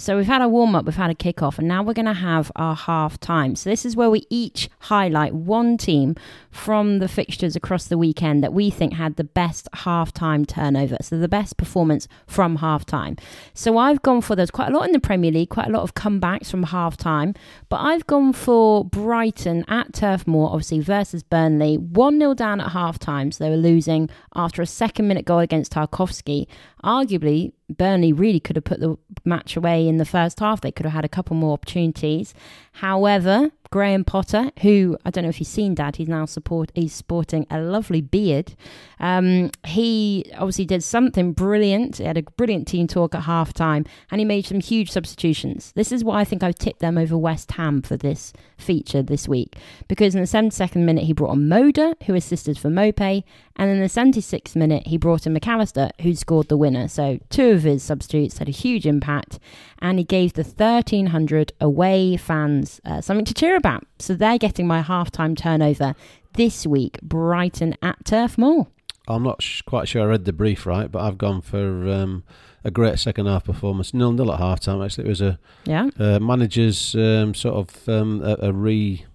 So 0.08 0.16
we've 0.16 0.26
had 0.26 0.42
a 0.42 0.48
warm 0.48 0.74
up, 0.74 0.86
we've 0.86 0.96
had 0.96 1.10
a 1.10 1.14
kick 1.14 1.44
off, 1.44 1.60
and 1.60 1.68
now 1.68 1.84
we're 1.84 1.94
going 1.94 2.06
to 2.06 2.14
have 2.14 2.50
our 2.56 2.78
half 2.78 3.20
time. 3.20 3.58
So 3.58 3.70
this 3.70 3.84
is 3.84 3.98
where 3.98 4.10
we 4.10 4.26
each 4.30 4.70
highlight 4.80 5.34
one 5.34 5.76
team 5.76 6.16
from 6.50 7.00
the 7.00 7.10
fixtures 7.10 7.58
across 7.58 7.88
the 7.88 7.98
weekend 7.98 8.42
that 8.42 8.54
we 8.54 8.70
think 8.70 8.94
had 8.94 9.18
the 9.18 9.26
best 9.26 9.68
half 9.74 10.14
time 10.14 10.46
turnover. 10.46 10.96
So 11.02 11.18
the 11.18 11.28
best 11.28 11.58
performance 11.58 12.08
from 12.26 12.56
half 12.56 12.86
time. 12.86 13.18
So 13.54 13.78
I've 13.78 14.02
gone 14.02 14.22
for 14.22 14.34
there's 14.34 14.50
quite 14.50 14.70
a 14.70 14.74
lot 14.74 14.86
in 14.86 14.94
the 14.94 15.02
Premier 15.02 15.30
League, 15.30 15.50
quite 15.50 15.68
a 15.68 15.72
lot 15.72 15.84
of 15.84 15.94
comebacks 15.94 16.50
from 16.50 16.64
half 16.64 16.96
time, 16.96 17.34
but 17.68 17.82
I've 17.82 18.08
gone 18.08 18.32
for 18.32 18.86
Brighton 18.86 19.66
at 19.68 19.92
Turf 19.92 20.26
Moor, 20.26 20.48
obviously 20.48 20.80
versus 20.80 21.22
Burnley, 21.22 21.78
one 21.78 22.18
0 22.18 22.34
down 22.34 22.62
at 22.62 22.72
half 22.72 22.98
time. 22.98 23.34
So 23.34 23.44
they 23.44 23.50
were 23.50 23.58
losing 23.58 24.10
after 24.34 24.62
a 24.62 24.68
second 24.68 25.10
minute 25.10 25.26
goal 25.26 25.40
against 25.40 25.74
Tarkowski. 25.74 26.48
Arguably, 26.82 27.52
Burnley 27.70 28.14
really 28.14 28.40
could 28.40 28.56
have 28.56 28.64
put 28.66 28.80
the 28.80 28.98
match 29.26 29.58
away 29.58 29.88
in 29.88 29.98
the 29.98 30.06
first 30.06 30.40
half. 30.40 30.62
They 30.62 30.72
could 30.72 30.86
have 30.86 30.94
had 30.94 31.06
a 31.06 31.10
couple 31.10 31.36
more 31.36 31.54
opportunities. 31.54 32.34
However, 32.74 33.52
Graham 33.70 34.04
Potter, 34.04 34.52
who 34.62 34.98
I 35.06 35.12
don't 35.12 35.24
know 35.24 35.30
if 35.30 35.40
you've 35.40 35.48
seen 35.48 35.76
Dad, 35.76 35.98
he's 35.98 36.08
now 36.08 36.26
support 36.26 36.72
he's 36.76 36.94
sporting 36.94 37.46
a 37.50 37.60
lovely 37.60 38.02
beard. 38.02 38.56
Um, 39.00 39.52
he 39.66 40.32
obviously 40.36 40.66
did 40.66 40.84
something 40.84 41.34
brilliant. 41.34 41.98
He 41.98 42.04
had 42.04 42.18
a 42.18 42.24
brilliant 42.24 42.68
team 42.68 42.88
talk 42.88 43.14
at 43.14 43.24
half 43.24 43.54
time 43.54 43.86
and 44.12 44.20
he 44.20 44.26
made 44.26 44.46
some 44.46 44.60
huge 44.60 44.92
substitutions. 44.92 45.72
This 45.76 45.92
is 45.92 46.04
why 46.04 46.22
I 46.22 46.24
think 46.24 46.44
I've 46.44 46.58
tipped 46.58 46.80
them 46.80 46.98
over 46.98 47.18
West 47.18 47.52
Ham 47.54 47.82
for 47.82 47.98
this 47.98 48.34
feature 48.58 49.04
this 49.04 49.28
week. 49.28 49.56
Because 49.88 50.16
in 50.16 50.22
the 50.22 50.28
72nd 50.28 50.78
minute 50.78 51.04
he 51.04 51.14
brought 51.14 51.32
on 51.32 51.48
Moder, 51.48 51.94
who 52.06 52.16
assisted 52.16 52.58
for 52.58 52.70
Maupay, 52.70 53.24
and 53.56 53.70
in 53.72 53.80
the 53.80 53.86
76th 53.86 54.56
minute 54.56 54.88
he 54.88 54.98
brought 54.98 55.26
in 55.26 55.34
Mac 55.34 55.48
Allister, 55.48 55.90
who 56.02 56.16
scored 56.16 56.48
the 56.48 56.58
winner. 56.58 56.88
So 56.88 57.20
two 57.30 57.52
of 57.52 57.64
his 57.64 57.84
substitutes 57.84 58.38
had 58.38 58.48
a 58.48 58.52
huge 58.52 58.86
impact 58.86 59.40
and 59.80 60.00
he 60.00 60.06
gave 60.06 60.34
the 60.34 60.44
1300 60.44 61.52
away 61.60 62.18
fans 62.18 62.82
uh, 62.86 63.02
something 63.02 63.26
to 63.26 63.34
cheer 63.34 63.56
about. 63.58 63.84
So 64.00 64.14
they're 64.14 64.38
getting 64.38 64.68
my 64.68 64.82
halftime 64.82 65.36
turnover 65.36 65.96
this 66.34 66.66
week, 66.66 67.02
Brighton 67.02 67.76
at 67.82 68.06
Turf 68.06 68.38
Moor. 68.38 68.68
I'm 69.08 69.24
not 69.24 69.42
sh- 69.42 69.62
quite 69.62 69.88
sure 69.88 70.04
I 70.04 70.06
read 70.06 70.26
the 70.26 70.34
brief 70.34 70.66
right, 70.66 70.92
but 70.92 71.02
I've 71.02 71.18
gone 71.18 71.42
for 71.42 71.90
um, 71.90 72.24
a 72.64 72.72
great 72.72 73.00
second 73.00 73.26
half 73.26 73.46
performance. 73.46 73.94
Nil 73.94 74.12
nil 74.12 74.32
at 74.32 74.40
half 74.40 74.60
time. 74.60 74.82
Actually, 74.82 75.06
it 75.06 75.10
was 75.10 75.22
a 75.22 75.40
yeah 75.66 75.90
uh, 75.98 76.20
manager's 76.20 76.96
um, 76.96 77.34
sort 77.34 77.56
of 77.56 77.90
um, 77.90 78.22
a, 78.22 78.48
a, 78.48 78.54
re 78.54 79.06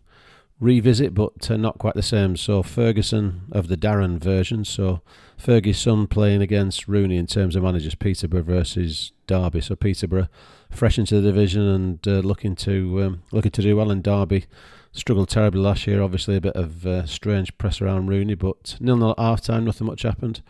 revisit, 0.60 1.12
but 1.12 1.50
uh, 1.50 1.56
not 1.56 1.78
quite 1.78 1.94
the 1.94 2.02
same. 2.02 2.36
So 2.36 2.62
Ferguson 2.62 3.42
of 3.52 3.68
the 3.68 3.76
Darren 3.76 4.18
version. 4.18 4.64
So 4.64 5.02
Fergie's 5.38 5.78
son 5.78 6.06
playing 6.06 6.40
against 6.40 6.88
Rooney 6.88 7.16
in 7.16 7.26
terms 7.26 7.54
of 7.54 7.62
managers, 7.62 7.94
Peterborough 7.94 8.42
versus 8.42 9.12
Derby. 9.26 9.60
So 9.60 9.76
Peterborough 9.76 10.28
fresh 10.72 10.98
into 10.98 11.20
the 11.20 11.22
division 11.22 11.62
and 11.62 12.08
uh, 12.08 12.20
looking 12.20 12.56
to 12.56 13.02
um, 13.02 13.22
looking 13.32 13.52
to 13.52 13.62
do 13.62 13.76
well. 13.76 13.90
in 13.90 14.02
Derby 14.02 14.46
struggled 14.92 15.28
terribly 15.28 15.60
last 15.60 15.86
year. 15.86 16.02
Obviously, 16.02 16.36
a 16.36 16.40
bit 16.40 16.54
of 16.54 16.86
uh, 16.86 17.06
strange 17.06 17.56
press 17.58 17.80
around 17.80 18.08
Rooney, 18.08 18.34
but 18.34 18.76
nil 18.80 18.96
nil 18.96 19.12
at 19.12 19.18
half 19.18 19.40
time. 19.40 19.64
Nothing 19.64 19.86
much 19.86 20.02
happened. 20.02 20.42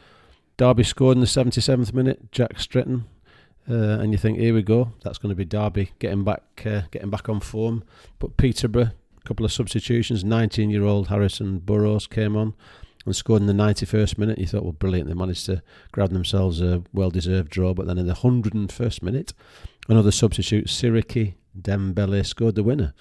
Derby 0.56 0.84
scored 0.84 1.16
in 1.16 1.20
the 1.20 1.26
77th 1.26 1.92
minute. 1.92 2.30
Jack 2.30 2.58
Stretton. 2.60 3.06
Uh, 3.68 3.98
and 4.00 4.10
you 4.10 4.18
think, 4.18 4.38
here 4.38 4.54
we 4.54 4.62
go. 4.62 4.92
That's 5.02 5.18
going 5.18 5.30
to 5.30 5.36
be 5.36 5.44
Derby 5.44 5.92
getting 5.98 6.24
back, 6.24 6.42
uh, 6.66 6.82
getting 6.90 7.10
back 7.10 7.28
on 7.28 7.40
form. 7.40 7.84
But 8.18 8.36
Peterborough, 8.36 8.90
a 9.16 9.28
couple 9.28 9.46
of 9.46 9.52
substitutions. 9.52 10.24
19-year-old 10.24 11.08
Harrison 11.08 11.60
Burrows 11.60 12.08
came 12.08 12.36
on 12.36 12.54
and 13.06 13.14
scored 13.14 13.40
in 13.40 13.46
the 13.46 13.52
91st 13.52 14.18
minute. 14.18 14.38
You 14.38 14.46
thought, 14.46 14.64
well, 14.64 14.72
brilliant. 14.72 15.08
They 15.08 15.14
managed 15.14 15.46
to 15.46 15.62
grab 15.92 16.10
themselves 16.10 16.60
a 16.60 16.82
well-deserved 16.92 17.50
draw. 17.50 17.72
But 17.72 17.86
then 17.86 17.98
in 17.98 18.06
the 18.08 18.14
101st 18.14 19.02
minute, 19.02 19.32
another 19.88 20.10
substitute, 20.10 20.66
Siriki 20.66 21.34
Dembele, 21.60 22.24
scored 22.24 22.54
the 22.54 22.62
winner. 22.62 22.94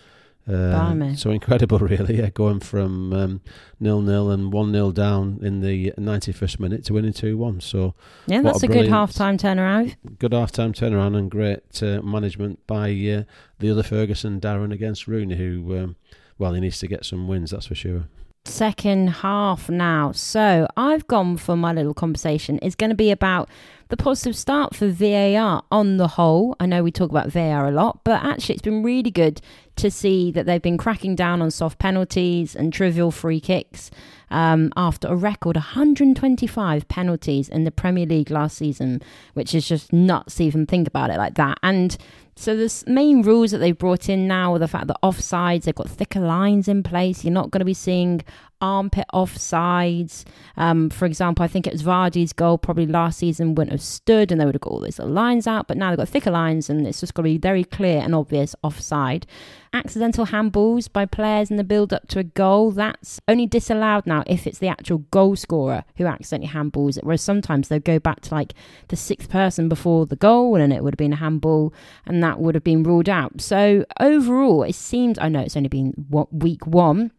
Uh, 0.48 1.14
so 1.16 1.30
incredible, 1.30 1.78
really. 1.80 2.18
Yeah, 2.18 2.30
going 2.30 2.60
from 2.60 3.14
um, 3.14 3.42
nil 3.80 4.02
nil 4.02 4.32
and 4.32 4.52
one 4.52 4.72
0 4.72 4.92
down 4.92 5.40
in 5.44 5.62
the 5.62 5.94
ninety 5.98 6.32
first 6.32 6.60
minute 6.60 6.84
to 6.86 6.94
winning 6.94 7.14
two 7.14 7.38
one. 7.38 7.62
So 7.62 7.94
yeah, 8.26 8.42
that's 8.42 8.64
a, 8.64 8.66
a 8.66 8.70
good 8.70 8.88
half 8.88 9.14
time 9.14 9.38
turnaround. 9.38 9.96
Good 10.18 10.34
half 10.34 10.52
time 10.52 10.74
turnaround 10.74 11.16
and 11.16 11.30
great 11.30 11.84
uh, 11.84 12.02
management 12.02 12.66
by 12.66 12.90
uh, 12.90 13.24
the 13.60 13.70
other 13.70 13.84
Ferguson, 13.84 14.42
Darren 14.42 14.74
against 14.74 15.08
Rooney, 15.08 15.36
who 15.36 15.78
um, 15.78 15.96
well, 16.40 16.54
he 16.54 16.60
needs 16.60 16.80
to 16.80 16.88
get 16.88 17.06
some 17.06 17.28
wins, 17.28 17.52
that's 17.52 17.68
for 17.68 17.76
sure 17.76 18.06
second 18.46 19.08
half 19.08 19.70
now. 19.70 20.12
So 20.12 20.68
I've 20.76 21.08
gone 21.08 21.38
for 21.38 21.56
my 21.56 21.74
little 21.74 21.94
conversation. 21.94 22.60
It's 22.62 22.76
going 22.76 22.90
to 22.90 22.96
be 22.96 23.12
about 23.12 23.50
the 23.90 23.98
positive 23.98 24.38
start 24.38 24.74
for 24.74 24.88
VAR 24.88 25.64
on 25.70 25.98
the 25.98 26.08
whole. 26.08 26.56
I 26.60 26.66
know 26.66 26.82
we 26.82 26.92
talk 26.92 27.10
about 27.10 27.30
VAR 27.30 27.68
a 27.68 27.72
lot, 27.72 28.04
but 28.04 28.24
actually 28.24 28.56
it's 28.56 28.62
been 28.62 28.84
really 28.84 29.12
good 29.12 29.42
to 29.76 29.92
see 29.92 30.32
that 30.32 30.46
they've 30.46 30.62
been 30.62 30.78
cracking 30.78 31.16
down 31.16 31.42
on 31.42 31.52
soft 31.52 31.78
penalties 31.78 32.56
and 32.56 32.72
trivial 32.72 33.12
free 33.12 33.40
kicks 33.40 33.92
um, 34.30 34.72
after 34.78 35.08
a 35.10 35.16
record 35.16 35.58
125 35.58 36.88
penalties 36.88 37.50
in 37.50 37.66
the 37.66 37.72
Premier 37.72 38.06
League 38.06 38.32
last 38.32 38.58
season, 38.58 39.02
which 39.34 39.54
is 39.54 39.68
just 39.68 39.92
nuts 39.92 40.40
even 40.40 40.66
think 40.66 40.88
about 40.88 41.10
it 41.10 41.18
like 41.18 41.36
that. 41.36 41.58
And 41.62 41.98
so 42.36 42.56
the 42.56 42.84
main 42.88 43.22
rules 43.22 43.52
that 43.52 43.58
they've 43.58 43.78
brought 43.78 44.10
in 44.10 44.28
now 44.28 44.54
are 44.54 44.60
the 44.60 44.68
fact 44.68 44.88
that 44.88 44.98
offsides, 45.04 45.64
they've 45.64 45.76
got 45.76 45.90
thicker 45.90 46.20
lines 46.20 46.68
in 46.68 46.84
place. 46.84 47.24
You're 47.24 47.34
not 47.34 47.52
going 47.52 47.60
to 47.60 47.66
be 47.66 47.74
seeing 47.74 48.22
armpit 48.62 49.06
offsides. 49.14 50.24
Um, 50.58 50.90
for 50.90 51.06
example, 51.06 51.44
I 51.44 51.48
think 51.48 51.68
it 51.68 51.74
was 51.74 51.84
Vardy's 51.84 52.34
goal 52.34 52.58
probably 52.58 52.86
last 52.86 53.20
season 53.20 53.56
wouldn't 53.56 53.72
have 53.72 53.82
stood 53.82 54.32
and 54.32 54.40
they 54.40 54.46
would 54.46 54.56
have 54.56 54.62
got 54.62 54.72
all 54.72 54.80
these 54.80 55.00
lines 55.00 55.48
out, 55.48 55.68
but 55.68 55.78
now 55.78 55.90
they've 55.90 55.98
got 55.98 56.10
thicker 56.10 56.32
lines 56.32 56.70
and 56.70 56.86
it's 56.88 57.00
just 57.00 57.14
got 57.14 57.24
to 57.24 57.30
be 57.30 57.38
very 57.38 57.64
clear 57.64 58.00
and 58.00 58.16
obvious 58.16 58.56
offside. 58.64 59.26
Accidental 59.74 60.26
handballs 60.26 60.92
by 60.92 61.06
players 61.06 61.50
in 61.50 61.56
the 61.56 61.64
build 61.64 61.94
up 61.94 62.08
to 62.10 62.20
a 62.20 62.24
goal, 62.24 62.72
that's 62.72 63.22
only 63.28 63.48
disallowed 63.48 64.06
now 64.06 64.24
if 64.28 64.46
it's 64.46 64.60
the 64.60 64.68
actual 64.68 65.00
goal 65.12 65.36
scorer 65.36 65.84
who 65.96 66.06
accidentally 66.06 66.52
handballs 66.52 66.98
it, 66.98 67.04
whereas 67.04 67.22
sometimes 67.22 67.70
they'll 67.70 67.80
go 67.80 67.98
back 67.98 68.20
to 68.22 68.34
like 68.34 68.54
the 68.90 68.96
sixth 68.96 69.30
person 69.30 69.70
before 69.70 70.06
the 70.06 70.18
goal 70.18 70.56
and 70.56 70.74
it 70.74 70.84
would 70.84 70.94
have 70.94 70.98
been 70.98 71.14
a 71.14 71.18
handball 71.18 71.74
and 72.06 72.22
that 72.22 72.40
would 72.40 72.54
have 72.54 72.64
been 72.64 72.84
ruled 72.84 73.08
out. 73.08 73.40
So 73.40 73.86
overall, 74.00 74.64
it 74.64 74.76
seems, 74.76 75.18
I 75.20 75.30
know 75.30 75.40
it's 75.40 75.56
only 75.56 75.70
been 75.70 75.94
week 76.32 76.68
one, 76.68 77.12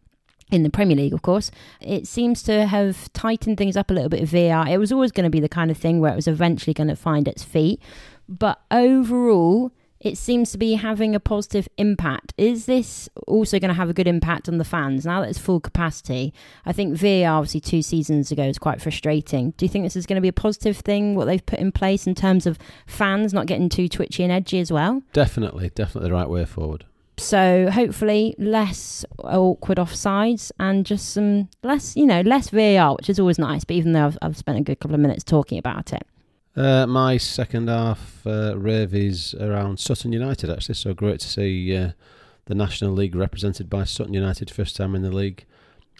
in 0.53 0.63
the 0.63 0.69
Premier 0.69 0.95
League, 0.95 1.13
of 1.13 1.21
course, 1.21 1.51
it 1.81 2.07
seems 2.07 2.43
to 2.43 2.65
have 2.65 3.11
tightened 3.13 3.57
things 3.57 3.75
up 3.75 3.89
a 3.89 3.93
little 3.93 4.09
bit 4.09 4.27
VAR. 4.27 4.67
It 4.67 4.77
was 4.77 4.91
always 4.91 5.11
going 5.11 5.25
to 5.25 5.29
be 5.29 5.39
the 5.39 5.49
kind 5.49 5.71
of 5.71 5.77
thing 5.77 5.99
where 5.99 6.13
it 6.13 6.15
was 6.15 6.27
eventually 6.27 6.73
going 6.73 6.89
to 6.89 6.95
find 6.95 7.27
its 7.27 7.43
feet. 7.43 7.81
But 8.29 8.61
overall, 8.71 9.71
it 9.99 10.17
seems 10.17 10.51
to 10.51 10.57
be 10.57 10.73
having 10.73 11.15
a 11.15 11.19
positive 11.19 11.67
impact. 11.77 12.33
Is 12.37 12.65
this 12.65 13.07
also 13.25 13.57
going 13.57 13.69
to 13.69 13.73
have 13.73 13.89
a 13.89 13.93
good 13.93 14.07
impact 14.07 14.49
on 14.49 14.57
the 14.57 14.65
fans 14.65 15.05
now 15.05 15.21
that 15.21 15.29
it's 15.29 15.39
full 15.39 15.61
capacity? 15.61 16.33
I 16.65 16.73
think 16.73 16.95
VAR, 16.95 17.37
obviously, 17.37 17.61
two 17.61 17.81
seasons 17.81 18.31
ago 18.31 18.47
was 18.47 18.59
quite 18.59 18.81
frustrating. 18.81 19.51
Do 19.51 19.65
you 19.65 19.69
think 19.69 19.85
this 19.85 19.95
is 19.95 20.05
going 20.05 20.17
to 20.17 20.21
be 20.21 20.27
a 20.27 20.33
positive 20.33 20.77
thing, 20.77 21.15
what 21.15 21.25
they've 21.25 21.45
put 21.45 21.59
in 21.59 21.71
place 21.71 22.05
in 22.05 22.15
terms 22.15 22.45
of 22.45 22.59
fans 22.85 23.33
not 23.33 23.45
getting 23.45 23.69
too 23.69 23.87
twitchy 23.87 24.23
and 24.23 24.31
edgy 24.31 24.59
as 24.59 24.71
well? 24.71 25.01
Definitely, 25.13 25.69
definitely 25.69 26.09
the 26.09 26.15
right 26.15 26.29
way 26.29 26.45
forward. 26.45 26.85
So 27.23 27.69
hopefully 27.71 28.35
less 28.37 29.05
awkward 29.19 29.77
offsides 29.77 30.51
and 30.59 30.85
just 30.85 31.13
some 31.13 31.49
less, 31.63 31.95
you 31.95 32.05
know, 32.05 32.21
less 32.21 32.49
VAR, 32.49 32.95
which 32.95 33.09
is 33.09 33.19
always 33.19 33.39
nice. 33.39 33.63
But 33.63 33.77
even 33.77 33.93
though 33.93 34.07
I've, 34.07 34.17
I've 34.21 34.37
spent 34.37 34.57
a 34.57 34.61
good 34.61 34.79
couple 34.79 34.95
of 34.95 35.01
minutes 35.01 35.23
talking 35.23 35.57
about 35.57 35.93
it. 35.93 36.03
Uh, 36.55 36.85
my 36.85 37.17
second 37.17 37.69
half 37.69 38.27
uh, 38.27 38.57
rave 38.57 38.93
is 38.93 39.33
around 39.35 39.79
Sutton 39.79 40.11
United, 40.11 40.49
actually. 40.49 40.75
So 40.75 40.93
great 40.93 41.21
to 41.21 41.27
see 41.27 41.75
uh, 41.75 41.91
the 42.45 42.55
National 42.55 42.91
League 42.91 43.15
represented 43.15 43.69
by 43.69 43.85
Sutton 43.85 44.13
United, 44.13 44.51
first 44.51 44.75
time 44.75 44.93
in 44.93 45.01
the 45.01 45.11
league. 45.11 45.45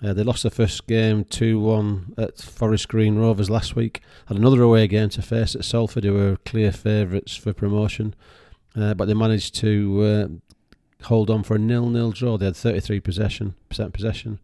Uh, 0.04 0.14
they 0.14 0.24
lost 0.24 0.44
the 0.44 0.52
first 0.52 0.86
game 0.88 1.24
2 1.24 1.60
1 1.60 2.16
at 2.18 2.42
Forest 2.42 2.90
Green 2.90 3.16
Rovers 3.16 3.50
last 3.50 3.76
week. 3.78 4.02
Had 4.28 4.38
another 4.38 4.62
away 4.62 4.88
game 4.88 5.10
to 5.10 5.22
face 5.22 5.56
at 5.56 5.64
Salford, 5.64 6.04
who 6.04 6.14
were 6.14 6.38
clear 6.46 6.74
favourites 6.74 7.38
for 7.38 7.54
promotion. 7.54 8.14
Uh, 8.76 8.94
but 8.94 9.06
they 9.06 9.14
managed 9.14 9.56
to 9.56 10.02
uh, 10.04 10.54
hold 11.06 11.30
on 11.30 11.44
for 11.44 11.56
a 11.56 11.60
nil-nil 11.60 12.12
draw. 12.12 12.38
They 12.38 12.46
had 12.46 12.56
33 12.56 13.00
possession 13.00 13.56
percent 13.70 13.94
possession, 13.94 14.40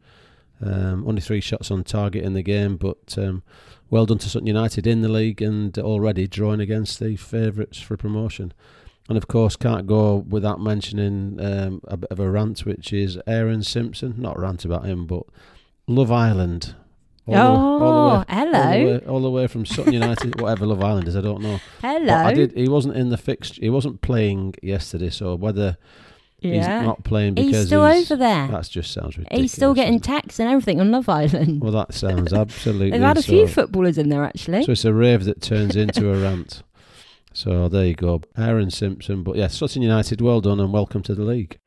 um, 0.61 1.07
only 1.07 1.21
three 1.21 1.41
shots 1.41 1.71
on 1.71 1.83
target 1.83 2.23
in 2.23 2.33
the 2.33 2.41
game, 2.41 2.77
but 2.77 3.17
um, 3.17 3.43
well 3.89 4.05
done 4.05 4.17
to 4.19 4.29
Sutton 4.29 4.47
United 4.47 4.85
in 4.85 5.01
the 5.01 5.09
league 5.09 5.41
and 5.41 5.77
already 5.77 6.27
drawing 6.27 6.59
against 6.59 6.99
the 6.99 7.15
favourites 7.15 7.79
for 7.79 7.97
promotion. 7.97 8.53
And 9.07 9.17
of 9.17 9.27
course, 9.27 9.55
can't 9.55 9.87
go 9.87 10.17
without 10.17 10.61
mentioning 10.61 11.39
um, 11.43 11.81
a 11.85 11.97
bit 11.97 12.11
of 12.11 12.19
a 12.19 12.29
rant, 12.29 12.59
which 12.59 12.93
is 12.93 13.17
Aaron 13.25 13.63
Simpson. 13.63 14.13
Not 14.17 14.37
a 14.37 14.41
rant 14.41 14.65
about 14.65 14.85
him, 14.85 15.07
but 15.07 15.23
Love 15.87 16.11
Island. 16.11 16.75
All 17.25 17.35
oh, 17.35 17.39
the, 17.39 17.85
all 17.85 18.09
the 18.09 18.19
way, 18.19 18.25
hello! 18.29 18.59
All 18.59 18.71
the, 18.71 18.85
way, 18.85 19.05
all 19.07 19.21
the 19.21 19.29
way 19.31 19.47
from 19.47 19.65
Sutton 19.65 19.93
United, 19.93 20.39
whatever 20.39 20.65
Love 20.67 20.83
Island 20.83 21.07
is, 21.07 21.15
I 21.15 21.21
don't 21.21 21.41
know. 21.41 21.59
Hello. 21.81 22.05
But 22.05 22.25
I 22.25 22.33
did. 22.33 22.53
He 22.53 22.67
wasn't 22.67 22.97
in 22.97 23.09
the 23.09 23.17
fixture. 23.17 23.61
He 23.61 23.69
wasn't 23.69 24.01
playing 24.01 24.55
yesterday, 24.61 25.09
so 25.09 25.35
whether 25.35 25.77
yeah. 26.41 26.53
He's 26.53 26.87
not 26.87 27.03
playing 27.03 27.35
because 27.35 27.51
he's 27.51 27.65
still 27.67 27.85
he's, 27.85 28.11
over 28.11 28.19
there. 28.19 28.47
That 28.47 28.69
just 28.69 28.91
sounds 28.91 29.17
ridiculous. 29.17 29.41
He's 29.41 29.51
still 29.51 29.73
getting 29.73 29.99
texts 29.99 30.39
and 30.39 30.49
everything 30.49 30.79
on 30.79 30.91
Love 30.91 31.09
Island. 31.09 31.61
Well, 31.61 31.71
that 31.71 31.93
sounds 31.93 32.33
absolutely. 32.33 32.91
They've 32.91 33.01
had 33.01 33.17
a 33.17 33.21
so, 33.21 33.31
few 33.31 33.47
footballers 33.47 33.97
in 33.97 34.09
there 34.09 34.23
actually. 34.23 34.63
So 34.63 34.71
it's 34.71 34.85
a 34.85 34.93
rave 34.93 35.25
that 35.25 35.41
turns 35.41 35.75
into 35.75 36.11
a 36.13 36.19
rant. 36.21 36.63
So 37.33 37.69
there 37.69 37.85
you 37.85 37.95
go, 37.95 38.21
Aaron 38.37 38.71
Simpson. 38.71 39.23
But 39.23 39.35
yeah, 39.35 39.47
Sutton 39.47 39.81
United, 39.81 40.21
well 40.21 40.41
done 40.41 40.59
and 40.59 40.73
welcome 40.73 41.03
to 41.03 41.15
the 41.15 41.23
league. 41.23 41.59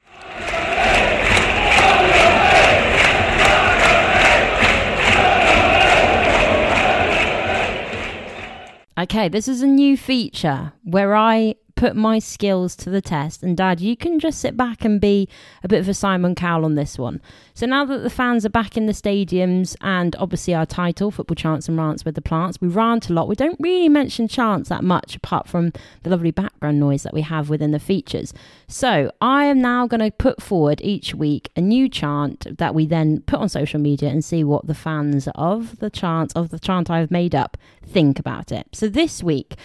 Okay, 8.98 9.28
this 9.28 9.48
is 9.48 9.62
a 9.62 9.66
new 9.66 9.96
feature 9.96 10.74
where 10.84 11.16
I 11.16 11.56
put 11.82 11.96
my 11.96 12.20
skills 12.20 12.76
to 12.76 12.90
the 12.90 13.00
test. 13.00 13.42
And 13.42 13.56
Dad, 13.56 13.80
you 13.80 13.96
can 13.96 14.20
just 14.20 14.38
sit 14.38 14.56
back 14.56 14.84
and 14.84 15.00
be 15.00 15.28
a 15.64 15.68
bit 15.68 15.80
of 15.80 15.88
a 15.88 15.94
Simon 15.94 16.36
Cowell 16.36 16.64
on 16.64 16.76
this 16.76 16.96
one. 16.96 17.20
So 17.54 17.66
now 17.66 17.84
that 17.86 18.04
the 18.04 18.08
fans 18.08 18.46
are 18.46 18.50
back 18.50 18.76
in 18.76 18.86
the 18.86 18.92
stadiums 18.92 19.74
and 19.80 20.14
obviously 20.14 20.54
our 20.54 20.64
title, 20.64 21.10
Football 21.10 21.34
Chants 21.34 21.68
and 21.68 21.76
Rants 21.76 22.04
with 22.04 22.14
the 22.14 22.22
Plants, 22.22 22.60
we 22.60 22.68
rant 22.68 23.10
a 23.10 23.12
lot. 23.12 23.26
We 23.26 23.34
don't 23.34 23.58
really 23.58 23.88
mention 23.88 24.28
chants 24.28 24.68
that 24.68 24.84
much 24.84 25.16
apart 25.16 25.48
from 25.48 25.72
the 26.04 26.10
lovely 26.10 26.30
background 26.30 26.78
noise 26.78 27.02
that 27.02 27.14
we 27.14 27.22
have 27.22 27.50
within 27.50 27.72
the 27.72 27.80
features. 27.80 28.32
So 28.68 29.10
I 29.20 29.46
am 29.46 29.60
now 29.60 29.88
going 29.88 30.08
to 30.08 30.12
put 30.12 30.40
forward 30.40 30.80
each 30.84 31.16
week 31.16 31.50
a 31.56 31.60
new 31.60 31.88
chant 31.88 32.58
that 32.58 32.76
we 32.76 32.86
then 32.86 33.22
put 33.22 33.40
on 33.40 33.48
social 33.48 33.80
media 33.80 34.08
and 34.08 34.24
see 34.24 34.44
what 34.44 34.68
the 34.68 34.74
fans 34.76 35.26
of 35.34 35.80
the 35.80 35.90
chant, 35.90 36.32
of 36.36 36.50
the 36.50 36.60
chant 36.60 36.90
I've 36.90 37.10
made 37.10 37.34
up, 37.34 37.56
think 37.84 38.20
about 38.20 38.52
it. 38.52 38.68
So 38.72 38.86
this 38.86 39.20
week, 39.20 39.56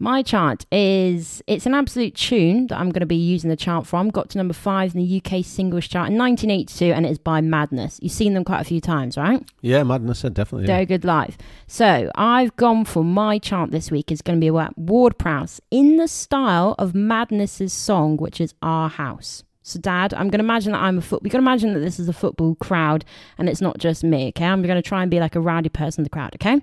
my 0.00 0.22
chant 0.22 0.64
is 0.72 1.42
it's 1.46 1.66
an 1.66 1.74
absolute 1.74 2.14
tune 2.14 2.66
that 2.68 2.78
I'm 2.78 2.90
going 2.90 3.00
to 3.00 3.06
be 3.06 3.16
using 3.16 3.50
the 3.50 3.56
chant 3.56 3.86
from. 3.86 4.08
Got 4.08 4.30
to 4.30 4.38
number 4.38 4.54
five 4.54 4.94
in 4.94 5.00
the 5.00 5.22
UK 5.22 5.44
singles 5.44 5.86
chart 5.86 6.08
in 6.08 6.16
1982, 6.16 6.86
and 6.86 7.04
it 7.04 7.10
is 7.10 7.18
by 7.18 7.42
Madness. 7.42 8.00
You've 8.02 8.12
seen 8.12 8.32
them 8.32 8.42
quite 8.42 8.62
a 8.62 8.64
few 8.64 8.80
times, 8.80 9.18
right? 9.18 9.44
Yeah, 9.60 9.82
Madness, 9.82 10.22
definitely. 10.22 10.66
Very 10.66 10.86
good 10.86 11.04
live. 11.04 11.36
So 11.66 12.10
I've 12.14 12.56
gone 12.56 12.86
for 12.86 13.04
my 13.04 13.38
chant 13.38 13.72
this 13.72 13.90
week 13.90 14.10
is 14.10 14.22
going 14.22 14.38
to 14.38 14.40
be 14.40 14.48
about 14.48 14.76
Ward 14.78 15.18
Prowse 15.18 15.60
in 15.70 15.96
the 15.96 16.08
style 16.08 16.74
of 16.78 16.94
Madness's 16.94 17.74
song, 17.74 18.16
which 18.16 18.40
is 18.40 18.54
Our 18.62 18.88
House. 18.88 19.44
So, 19.62 19.78
Dad, 19.78 20.14
I'm 20.14 20.30
going 20.30 20.38
to 20.38 20.44
imagine 20.44 20.72
that 20.72 20.80
I'm 20.80 20.98
a 20.98 21.02
foot. 21.02 21.22
We 21.22 21.28
can 21.30 21.38
imagine 21.38 21.74
that 21.74 21.80
this 21.80 22.00
is 22.00 22.08
a 22.08 22.14
football 22.14 22.54
crowd, 22.54 23.04
and 23.36 23.48
it's 23.48 23.60
not 23.60 23.78
just 23.78 24.02
me. 24.02 24.28
Okay, 24.28 24.46
I'm 24.46 24.62
going 24.62 24.74
to 24.74 24.82
try 24.82 25.02
and 25.02 25.10
be 25.10 25.20
like 25.20 25.36
a 25.36 25.40
rowdy 25.40 25.68
person 25.68 26.00
in 26.00 26.04
the 26.04 26.10
crowd. 26.10 26.34
Okay, 26.34 26.60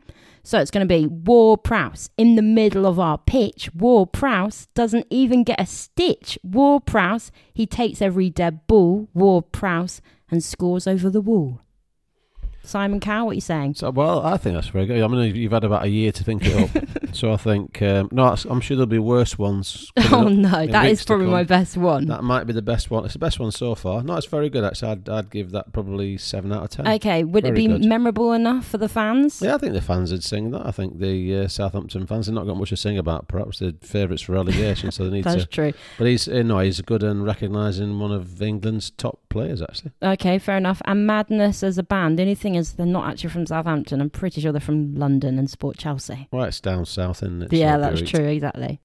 so 0.48 0.62
it's 0.62 0.72
going 0.72 0.88
to 0.88 0.94
be 0.94 1.06
Ward 1.06 1.66
Prowse 1.66 2.10
in 2.18 2.36
the 2.36 2.42
middle 2.42 2.86
of 2.86 3.02
our 3.02 3.18
pitch. 3.18 3.70
Ward 3.76 4.14
Prowse 4.14 4.68
doesn't 4.76 5.06
even 5.10 5.44
get 5.44 5.60
a 5.60 5.66
stitch. 5.66 6.40
Ward 6.42 6.86
Prowse, 6.86 7.34
he 7.54 7.68
takes 7.68 8.02
every 8.02 8.30
dead 8.30 8.66
ball, 8.66 9.10
Ward 9.14 9.52
Prowse, 9.52 10.02
and 10.32 10.42
scores 10.42 10.88
over 10.88 11.10
the 11.10 11.20
wall. 11.20 11.60
Simon 12.64 13.02
Cow, 13.02 13.26
what 13.26 13.32
are 13.32 13.36
you 13.36 13.42
saying? 13.42 13.74
So, 13.74 13.92
well, 13.92 14.26
I 14.26 14.38
think 14.38 14.56
that's 14.56 14.70
very 14.70 14.86
good. 14.86 15.02
I 15.02 15.08
mean, 15.08 15.36
you've 15.36 15.52
had 15.52 15.66
about 15.66 15.84
a 15.84 15.90
year 15.90 16.14
to 16.14 16.24
think 16.24 16.44
it 16.46 16.56
up. 16.56 16.84
so 17.14 17.32
I 17.32 17.38
think, 17.38 17.82
um, 17.82 18.10
no, 18.12 18.36
I'm 18.50 18.62
sure 18.62 18.76
there'll 18.78 18.88
be 18.88 19.00
worse 19.00 19.38
ones. 19.38 19.92
Oh, 20.10 20.30
no, 20.30 20.66
that 20.66 20.90
is 20.90 21.04
probably 21.04 21.28
my 21.28 21.44
best 21.44 21.76
one. 21.78 22.06
That 22.08 22.24
might 22.24 22.46
be 22.46 22.54
the 22.54 22.62
best 22.62 22.90
one. 22.90 23.04
It's 23.04 23.14
the 23.14 23.20
best 23.20 23.40
one 23.40 23.52
so 23.52 23.76
far. 23.76 24.02
No, 24.02 24.16
it's 24.16 24.26
very 24.26 24.50
good, 24.50 24.64
actually. 24.64 24.94
I'd, 24.94 25.10
I'd 25.10 25.30
give 25.30 25.52
that 25.52 25.74
probably 25.74 26.18
7 26.18 26.52
out 26.52 26.64
of 26.64 26.70
10. 26.70 26.88
Okay, 26.88 27.24
would 27.24 27.44
very 27.44 27.66
it 27.66 27.68
be 27.68 27.68
good. 27.68 27.86
memorable 27.86 28.32
enough 28.32 28.66
for 28.66 28.78
the 28.78 28.88
fans? 28.90 29.42
Yeah, 29.42 29.56
I 29.56 29.58
think 29.58 29.74
the 29.74 29.82
fans 29.82 30.12
would 30.12 30.24
sing 30.24 30.52
that. 30.52 30.66
I 30.66 30.72
think 30.72 31.00
the 31.00 31.42
uh, 31.42 31.48
Southampton 31.50 32.08
fans 32.08 32.28
have 32.28 32.36
not 32.36 32.46
got 32.48 32.58
much 32.58 32.70
to 32.70 32.78
sing 32.78 32.98
about, 32.98 33.28
perhaps. 33.28 33.60
They're 33.60 33.74
favourites 33.82 34.24
for 34.24 34.32
relegation, 34.32 34.92
so 34.92 35.04
they 35.04 35.10
need 35.12 35.24
That's 35.26 35.36
to. 35.36 35.40
That's 35.42 35.54
true. 35.54 35.74
But 35.98 36.08
he's, 36.08 36.28
uh, 36.28 36.42
no, 36.44 36.60
he's 36.60 36.82
good 36.82 37.04
and 37.04 37.26
recognising 37.26 38.00
one 38.00 38.12
of 38.14 38.42
England's 38.42 38.90
top 38.92 39.20
players, 39.30 39.62
actually. 39.62 39.92
Okay, 40.02 40.38
fair 40.40 40.58
enough. 40.58 40.82
And 40.86 41.06
Madness 41.08 41.64
as 41.64 41.78
a 41.78 41.84
band, 41.84 42.18
the 42.18 42.24
only 42.24 42.36
thing 42.36 42.56
is 42.56 42.74
they're 42.74 42.86
not 42.86 43.10
actually 43.10 43.30
from 43.30 43.46
Southampton. 43.46 44.02
I'm 44.02 44.10
pretty 44.10 44.42
sure 44.42 44.52
they're 44.52 44.62
from 44.62 44.96
London 44.96 45.38
and 45.38 45.50
Sport 45.50 45.78
Chelsea. 45.78 46.28
Well, 46.32 46.46
it's 46.46 46.62
down 46.62 46.86
south, 46.86 47.24
isn't 47.24 47.44
it? 47.44 47.54
Yeah, 47.54 47.78
that's 47.78 48.02
true, 48.02 48.26
exactly. 48.26 48.82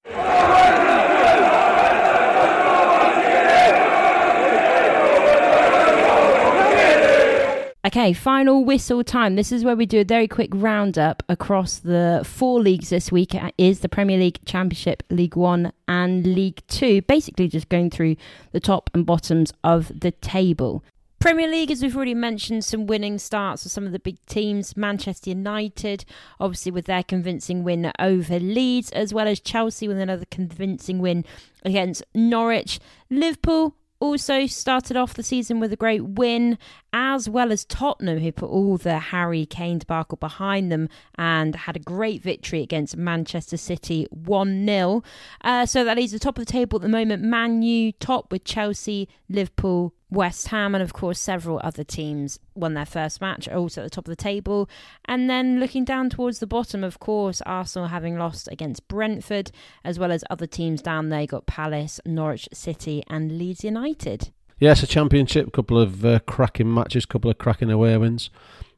Okay, 7.85 8.13
final 8.13 8.65
whistle 8.65 9.03
time. 9.03 9.35
This 9.35 9.51
is 9.51 9.65
where 9.65 9.75
we 9.75 9.87
do 9.87 10.03
a 10.03 10.05
very 10.05 10.29
quick 10.29 10.51
roundup 10.53 11.25
across 11.29 11.81
the 11.81 12.23
four 12.25 12.61
leagues 12.61 12.91
this 12.91 13.11
week. 13.11 13.35
It 13.35 13.53
is 13.59 13.81
the 13.81 13.89
Premier 13.89 14.19
League, 14.19 14.39
Championship, 14.45 15.03
League 15.11 15.35
One, 15.35 15.73
and 15.89 16.25
League 16.25 16.63
Two. 16.69 17.03
Basically, 17.03 17.49
just 17.49 17.69
going 17.69 17.91
through 17.91 18.15
the 18.53 18.61
top 18.61 18.89
and 18.95 19.05
bottoms 19.05 19.53
of 19.65 19.91
the 20.01 20.13
table. 20.13 20.85
Premier 21.19 21.49
League, 21.49 21.73
as 21.73 21.83
we've 21.83 21.97
already 21.97 22.15
mentioned, 22.15 22.65
some 22.65 22.87
winning 22.87 23.19
starts 23.19 23.65
for 23.65 23.69
some 23.69 23.85
of 23.85 23.91
the 23.91 23.99
big 23.99 24.25
teams. 24.27 24.77
Manchester 24.77 25.31
United, 25.31 26.05
obviously, 26.39 26.71
with 26.71 26.85
their 26.85 27.03
convincing 27.03 27.65
win 27.65 27.91
over 27.99 28.39
Leeds, 28.39 28.93
as 28.93 29.13
well 29.13 29.27
as 29.27 29.41
Chelsea 29.41 29.89
with 29.89 29.99
another 29.99 30.27
convincing 30.31 31.01
win 31.01 31.25
against 31.65 32.05
Norwich. 32.15 32.79
Liverpool 33.11 33.75
also 34.03 34.47
started 34.47 34.97
off 34.97 35.15
the 35.15 35.23
season 35.23 35.61
with 35.61 35.73
a 35.73 35.77
great 35.77 36.05
win, 36.05 36.59
as 36.93 37.29
well 37.29 37.53
as 37.53 37.65
Tottenham, 37.65 38.19
who 38.19 38.33
put 38.33 38.51
all 38.51 38.77
the 38.77 38.99
Harry 38.99 39.47
Kane 39.47 39.79
debacle 39.79 40.17
behind 40.17 40.73
them 40.73 40.89
and 41.17 41.55
had 41.55 41.77
a 41.77 41.79
great 41.79 42.21
victory 42.21 42.63
against 42.63 42.97
Manchester 42.97 43.57
City 43.57 44.09
1 44.11 44.67
0. 44.67 45.05
Uh, 45.43 45.65
so 45.67 45.85
that 45.85 45.97
leaves 45.97 46.11
the 46.11 46.19
top 46.19 46.37
of 46.37 46.45
the 46.45 46.53
table 46.53 46.79
at 46.79 46.83
the 46.83 46.89
moment. 46.89 47.23
Man 47.23 47.63
U 47.63 47.93
top 47.93 48.33
with 48.33 48.43
Chelsea, 48.43 49.09
Liverpool, 49.29 49.95
West 50.13 50.49
Ham 50.49 50.75
and, 50.75 50.83
of 50.83 50.93
course, 50.93 51.19
several 51.19 51.59
other 51.65 51.83
teams 51.83 52.39
won 52.55 52.75
their 52.75 52.85
first 52.85 53.21
match, 53.23 53.49
also 53.49 53.81
at 53.81 53.85
the 53.85 53.91
top 53.91 54.07
of 54.07 54.11
the 54.11 54.23
table. 54.23 54.69
And 55.07 55.29
then 55.29 55.59
looking 55.59 55.87
down 55.87 56.11
towards 56.11 56.39
the 56.39 56.47
bottom, 56.47 56.85
of 56.85 56.99
course, 56.99 57.41
Arsenal 57.47 57.89
having 57.89 58.19
lost 58.19 58.47
against 58.53 58.87
Brentford, 58.89 59.51
as 59.83 59.99
well 59.99 60.13
as 60.13 60.23
other 60.29 60.47
teams 60.47 60.83
down 60.83 61.09
there. 61.09 61.27
Got 61.27 61.47
Palace, 61.47 61.99
Norwich 62.05 62.47
City, 62.53 63.03
and 63.09 63.39
Leeds 63.39 63.65
United. 63.65 64.31
Yes, 64.59 64.83
a 64.83 64.87
championship, 64.87 65.51
couple 65.51 65.79
of 65.79 66.05
uh, 66.05 66.19
cracking 66.27 66.73
matches, 66.73 67.07
couple 67.07 67.31
of 67.31 67.39
cracking 67.39 67.71
away 67.71 67.97
wins. 67.97 68.29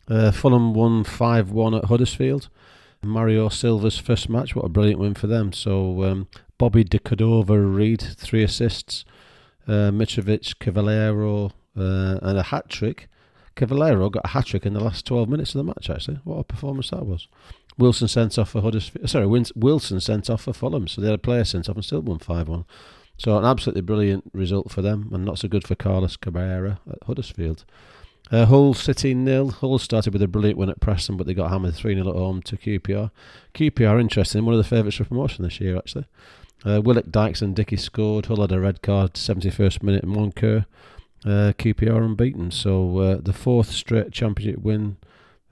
Uh, 0.09 0.31
Fulham 0.31 0.73
won 0.73 1.03
5 1.03 1.51
1 1.51 1.75
at 1.75 1.87
Huddersfield. 1.87 2.49
Marco 3.03 3.49
Silva's 3.49 3.99
first 3.99 4.29
match, 4.31 4.55
what 4.55 4.64
a 4.64 4.68
brilliant 4.68 5.01
win 5.01 5.14
for 5.14 5.27
them. 5.27 5.53
So, 5.53 6.05
um, 6.05 6.29
Bobby 6.59 6.85
de 6.85 6.99
Cordova 6.99 7.59
Reid, 7.61 8.01
three 8.01 8.44
assists 8.44 9.05
uh, 9.66 9.90
Mitrovic, 9.90 10.59
Cavaleiro, 10.59 11.53
uh, 11.77 12.18
and 12.22 12.38
a 12.38 12.42
hat 12.44 12.68
trick. 12.68 13.09
Cavaleiro 13.57 14.11
got 14.11 14.24
a 14.24 14.29
hat 14.29 14.46
trick 14.46 14.66
in 14.66 14.74
the 14.74 14.83
last 14.83 15.07
12 15.07 15.29
minutes 15.29 15.55
of 15.55 15.59
the 15.59 15.64
match, 15.64 15.88
actually. 15.88 16.18
What 16.24 16.38
a 16.38 16.44
performance 16.44 16.90
that 16.90 17.07
was. 17.07 17.29
Wilson 17.79 18.09
sent 18.09 18.38
off 18.38 18.50
for 18.50 18.61
Huddersfield. 18.61 19.09
Sorry, 19.09 19.27
Wilson 19.27 20.00
sent 20.00 20.31
off 20.31 20.42
for 20.42 20.53
Fulham. 20.53 20.88
So 20.88 21.00
they 21.00 21.09
had 21.09 21.14
a 21.14 21.18
player 21.18 21.44
sent 21.44 21.68
off 21.68 21.77
and 21.77 21.85
still 21.85 22.03
won 22.03 22.18
5 22.18 22.48
1. 22.48 22.64
So 23.16 23.37
an 23.38 23.44
absolutely 23.44 23.83
brilliant 23.83 24.31
result 24.33 24.70
for 24.70 24.83
them 24.83 25.11
and 25.12 25.24
not 25.24 25.38
so 25.38 25.48
good 25.48 25.66
for 25.66 25.74
Carlos 25.74 26.16
Corberán 26.16 26.79
at 26.90 27.03
Huddersfield. 27.07 27.64
Uh, 28.31 28.46
Hull 28.46 28.74
City 28.74 29.14
nil. 29.14 29.50
Hull 29.50 29.79
started 29.79 30.12
with 30.12 30.22
a 30.22 30.29
brilliant 30.29 30.59
win 30.59 30.70
at 30.70 30.81
Preston, 30.81 31.16
but 31.16 31.27
they 31.27 31.35
got 31.35 31.50
hammered 31.50 31.74
3 31.74 31.94
0 31.94 32.09
at 32.09 32.16
home 32.16 32.42
to 32.42 32.57
QPR. 32.57 33.11
QPR, 33.55 34.00
interesting, 34.00 34.44
one 34.44 34.55
of 34.55 34.59
the 34.59 34.68
favourites 34.68 34.96
for 34.96 35.05
promotion 35.05 35.44
this 35.44 35.61
year, 35.61 35.77
actually. 35.77 36.07
Uh, 36.64 36.81
Willock 36.81 37.11
Dykes 37.11 37.42
and 37.42 37.55
Dickie 37.55 37.77
scored. 37.77 38.27
Hull 38.27 38.40
had 38.40 38.53
a 38.53 38.61
red 38.61 38.83
card, 38.83 39.14
71st 39.14 39.83
minute, 39.83 40.05
in 40.05 40.11
Moncur. 40.11 40.66
Uh, 41.24 41.53
QPR 41.59 42.05
unbeaten. 42.05 42.50
So 42.50 42.98
uh, 42.98 43.18
the 43.20 43.33
fourth 43.33 43.70
straight 43.70 44.12
championship 44.12 44.61
win 44.61 44.98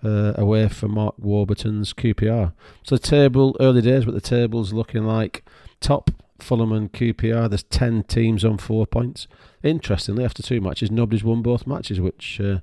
uh, 0.04 0.32
away 0.36 0.68
for 0.68 0.88
Mark 0.88 1.14
Warburton's 1.18 1.94
QPR. 1.94 2.52
So 2.82 2.96
table, 2.96 3.56
early 3.60 3.80
days, 3.80 4.04
but 4.04 4.14
the 4.14 4.20
table's 4.20 4.72
looking 4.72 5.04
like 5.04 5.44
top 5.80 6.10
Fulham 6.38 6.72
and 6.72 6.92
QPR. 6.92 7.48
There's 7.48 7.62
10 7.64 8.04
teams 8.04 8.44
on 8.44 8.58
four 8.58 8.86
points. 8.86 9.28
Interestingly, 9.62 10.24
after 10.24 10.42
two 10.42 10.60
matches, 10.60 10.90
nobody's 10.90 11.24
won 11.24 11.40
both 11.40 11.66
matches, 11.66 12.00
which 12.00 12.40
uh, 12.40 12.58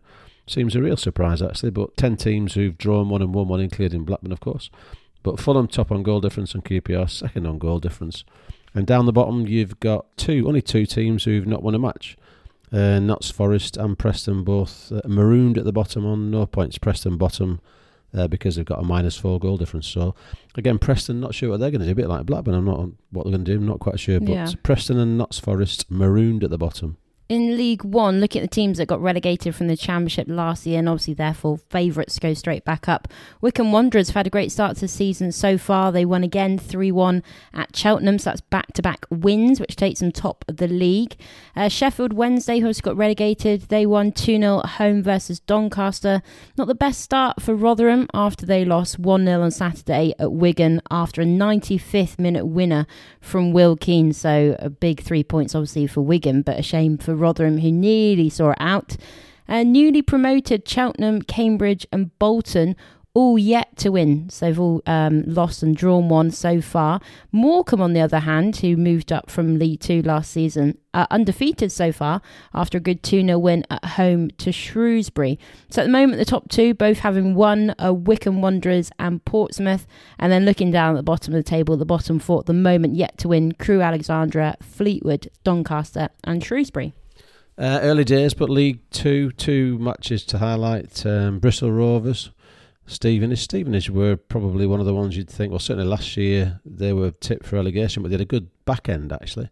seems 0.45 0.75
a 0.75 0.81
real 0.81 0.97
surprise 0.97 1.41
actually. 1.41 1.71
But 1.71 1.97
10 1.97 2.17
teams 2.17 2.53
who've 2.53 2.77
drawn 2.77 3.09
one 3.09 3.21
and 3.21 3.33
won 3.33 3.47
one, 3.47 3.62
including 3.62 4.03
Blackburn, 4.03 4.31
of 4.31 4.39
course. 4.39 4.69
But 5.23 5.39
Fulham 5.39 5.67
top 5.67 5.91
on 5.91 6.03
goal 6.03 6.21
difference 6.21 6.53
and 6.53 6.63
QPR 6.63 7.10
second 7.10 7.45
on 7.45 7.58
goal 7.58 7.79
difference. 7.79 8.23
And 8.73 8.86
down 8.86 9.05
the 9.05 9.12
bottom, 9.12 9.47
you've 9.47 9.79
got 9.79 10.05
two, 10.17 10.47
only 10.47 10.62
two 10.62 10.86
teams 10.86 11.23
who've 11.23 11.47
not 11.47 11.63
won 11.63 11.75
a 11.75 11.79
match. 11.79 12.17
Uh, 12.71 12.99
Notts 12.99 13.32
Forest 13.32 13.77
and 13.77 13.97
Preston 13.97 14.43
both 14.43 14.91
uh, 14.91 15.01
marooned 15.08 15.58
at 15.58 15.65
the 15.65 15.71
bottom 15.71 16.05
on 16.05 16.29
no 16.29 16.45
points. 16.45 16.77
Preston 16.77 17.17
bottom 17.17 17.60
uh, 18.13 18.27
because 18.27 18.55
they've 18.55 18.65
got 18.65 18.79
a 18.79 18.84
minus 18.84 19.17
four 19.17 19.39
goal 19.39 19.58
difference. 19.58 19.88
So 19.88 20.13
again, 20.55 20.77
Preston 20.77 21.19
not 21.19 21.34
sure 21.34 21.49
what 21.49 21.60
they're 21.60 21.71
going 21.71 21.82
to 21.82 21.88
do. 21.88 21.91
A 21.91 21.95
bit 21.95 22.10
like 22.10 22.25
Blackburn, 22.25 22.53
I'm 22.53 22.65
not 22.65 22.89
what 23.12 23.23
they're 23.23 23.32
going 23.32 23.45
to 23.45 23.51
do. 23.51 23.58
I'm 23.58 23.67
not 23.67 23.79
quite 23.79 23.99
sure. 23.99 24.19
But 24.19 24.29
yeah. 24.29 24.51
Preston 24.63 24.99
and 24.99 25.17
Notts 25.17 25.39
Forest 25.39 25.89
marooned 25.89 26.43
at 26.43 26.51
the 26.51 26.58
bottom. 26.58 26.97
In 27.29 27.55
League 27.55 27.83
One, 27.83 28.19
looking 28.19 28.41
at 28.41 28.49
the 28.49 28.55
teams 28.55 28.79
that 28.79 28.87
got 28.87 28.99
relegated 28.99 29.53
from 29.53 29.67
the 29.67 29.77
Championship 29.77 30.25
last 30.27 30.65
year 30.65 30.79
and 30.79 30.89
obviously 30.89 31.13
therefore 31.13 31.59
favourites 31.69 32.17
go 32.17 32.33
straight 32.33 32.65
back 32.65 32.89
up. 32.89 33.07
Wycombe 33.39 33.71
Wanderers 33.71 34.07
have 34.07 34.15
had 34.15 34.25
a 34.25 34.31
great 34.31 34.51
start 34.51 34.75
to 34.75 34.81
the 34.81 34.87
season 34.87 35.31
so 35.31 35.55
far. 35.55 35.91
They 35.91 36.05
won 36.05 36.23
again 36.23 36.57
3 36.57 36.91
1 36.91 37.21
at 37.53 37.75
Cheltenham, 37.75 38.17
so 38.17 38.31
that's 38.31 38.41
back 38.41 38.73
to 38.73 38.81
back 38.81 39.05
wins, 39.11 39.59
which 39.59 39.75
takes 39.75 39.99
them 39.99 40.11
top 40.11 40.43
of 40.47 40.57
the 40.57 40.67
league. 40.67 41.15
Uh, 41.55 41.69
Sheffield 41.69 42.13
Wednesday, 42.13 42.59
who 42.59 42.67
also 42.67 42.81
got 42.81 42.97
relegated, 42.97 43.61
they 43.69 43.85
won 43.85 44.11
2 44.11 44.39
0 44.39 44.61
at 44.61 44.69
home 44.71 45.03
versus 45.03 45.39
Doncaster. 45.39 46.23
Not 46.57 46.65
the 46.65 46.73
best 46.73 46.99
start 46.99 47.43
for 47.43 47.53
Rotherham 47.53 48.07
after 48.11 48.47
they 48.47 48.65
lost 48.65 48.97
1 48.97 49.25
0 49.25 49.43
on 49.43 49.51
Saturday 49.51 50.15
at 50.17 50.31
Wigan 50.31 50.81
after 50.89 51.21
a 51.21 51.25
95th 51.25 52.17
minute 52.17 52.47
winner 52.47 52.87
from 53.21 53.53
Will 53.53 53.75
Keane. 53.75 54.13
So 54.13 54.55
a 54.57 54.71
big 54.71 55.01
three 55.01 55.23
points, 55.23 55.53
obviously, 55.53 55.85
for 55.85 56.01
Wigan, 56.01 56.41
but 56.41 56.57
a 56.57 56.63
shame 56.63 56.97
for 56.97 57.18
Rotherham, 57.19 57.60
who 57.60 57.71
nearly 57.71 58.29
saw 58.29 58.51
it 58.51 58.58
out. 58.60 58.97
Uh, 59.47 59.63
newly 59.63 60.01
promoted 60.01 60.67
Cheltenham, 60.67 61.21
Cambridge, 61.23 61.86
and 61.91 62.17
Bolton 62.19 62.75
all 63.13 63.38
yet 63.38 63.75
to 63.77 63.91
win. 63.91 64.29
So 64.29 64.45
they've 64.45 64.60
all 64.60 64.82
um, 64.86 65.23
lost 65.25 65.63
and 65.63 65.75
drawn 65.75 66.10
one 66.10 66.32
so 66.32 66.62
far. 66.62 67.01
Morecambe, 67.32 67.82
on 67.82 67.93
the 67.93 68.01
other 68.01 68.19
hand, 68.19 68.58
who 68.58 68.77
moved 68.77 69.12
up 69.12 69.29
from 69.29 69.58
League 69.58 69.79
Two 69.79 70.01
last 70.03 70.32
season, 70.32 70.77
are 70.93 71.08
undefeated 71.12 71.71
so 71.71 71.91
far 71.91 72.21
after 72.53 72.77
a 72.77 72.82
good 72.82 73.03
2 73.03 73.23
0 73.23 73.38
win 73.39 73.65
at 73.69 73.84
home 73.84 74.29
to 74.38 74.51
Shrewsbury. 74.51 75.39
So 75.69 75.82
at 75.82 75.86
the 75.86 75.91
moment, 75.91 76.19
the 76.19 76.25
top 76.25 76.49
two 76.49 76.73
both 76.73 76.99
having 76.99 77.36
won 77.36 77.75
are 77.79 77.93
Wycombe 77.93 78.41
Wanderers 78.41 78.91
and 78.99 79.23
Portsmouth. 79.25 79.88
And 80.17 80.32
then 80.32 80.45
looking 80.45 80.71
down 80.71 80.95
at 80.95 80.97
the 80.97 81.03
bottom 81.03 81.34
of 81.34 81.43
the 81.43 81.49
table, 81.49 81.77
the 81.77 81.86
bottom 81.86 82.19
four 82.19 82.39
at 82.39 82.45
the 82.45 82.53
moment 82.53 82.95
yet 82.95 83.17
to 83.19 83.27
win 83.27 83.53
Crewe 83.53 83.82
Alexandra, 83.82 84.55
Fleetwood, 84.62 85.29
Doncaster, 85.43 86.10
and 86.23 86.43
Shrewsbury. 86.43 86.93
Uh, 87.59 87.79
early 87.81 88.05
days, 88.05 88.33
but 88.33 88.49
League 88.49 88.79
Two, 88.89 89.31
two 89.31 89.77
matches 89.79 90.23
to 90.23 90.37
highlight. 90.37 91.05
Um, 91.05 91.39
Bristol 91.39 91.73
Rovers, 91.73 92.31
Stevenage. 92.85 93.41
Stevenage 93.41 93.89
were 93.89 94.15
probably 94.15 94.65
one 94.65 94.79
of 94.79 94.85
the 94.85 94.93
ones 94.93 95.17
you'd 95.17 95.29
think, 95.29 95.51
well, 95.51 95.59
certainly 95.59 95.85
last 95.85 96.15
year 96.15 96.61
they 96.65 96.93
were 96.93 97.11
tipped 97.11 97.45
for 97.45 97.57
relegation, 97.57 98.01
but 98.01 98.09
they 98.09 98.13
had 98.13 98.21
a 98.21 98.25
good 98.25 98.49
back 98.63 98.87
end 98.87 99.11
actually 99.11 99.49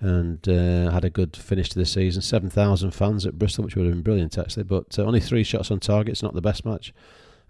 and 0.00 0.46
uh, 0.48 0.90
had 0.90 1.04
a 1.04 1.10
good 1.10 1.34
finish 1.34 1.70
to 1.70 1.78
the 1.78 1.86
season. 1.86 2.20
7,000 2.20 2.90
fans 2.90 3.24
at 3.24 3.38
Bristol, 3.38 3.64
which 3.64 3.74
would 3.74 3.86
have 3.86 3.94
been 3.94 4.02
brilliant 4.02 4.36
actually, 4.36 4.64
but 4.64 4.98
uh, 4.98 5.02
only 5.02 5.20
three 5.20 5.42
shots 5.42 5.70
on 5.70 5.80
target, 5.80 6.12
it's 6.12 6.22
not 6.22 6.34
the 6.34 6.42
best 6.42 6.64
match. 6.64 6.92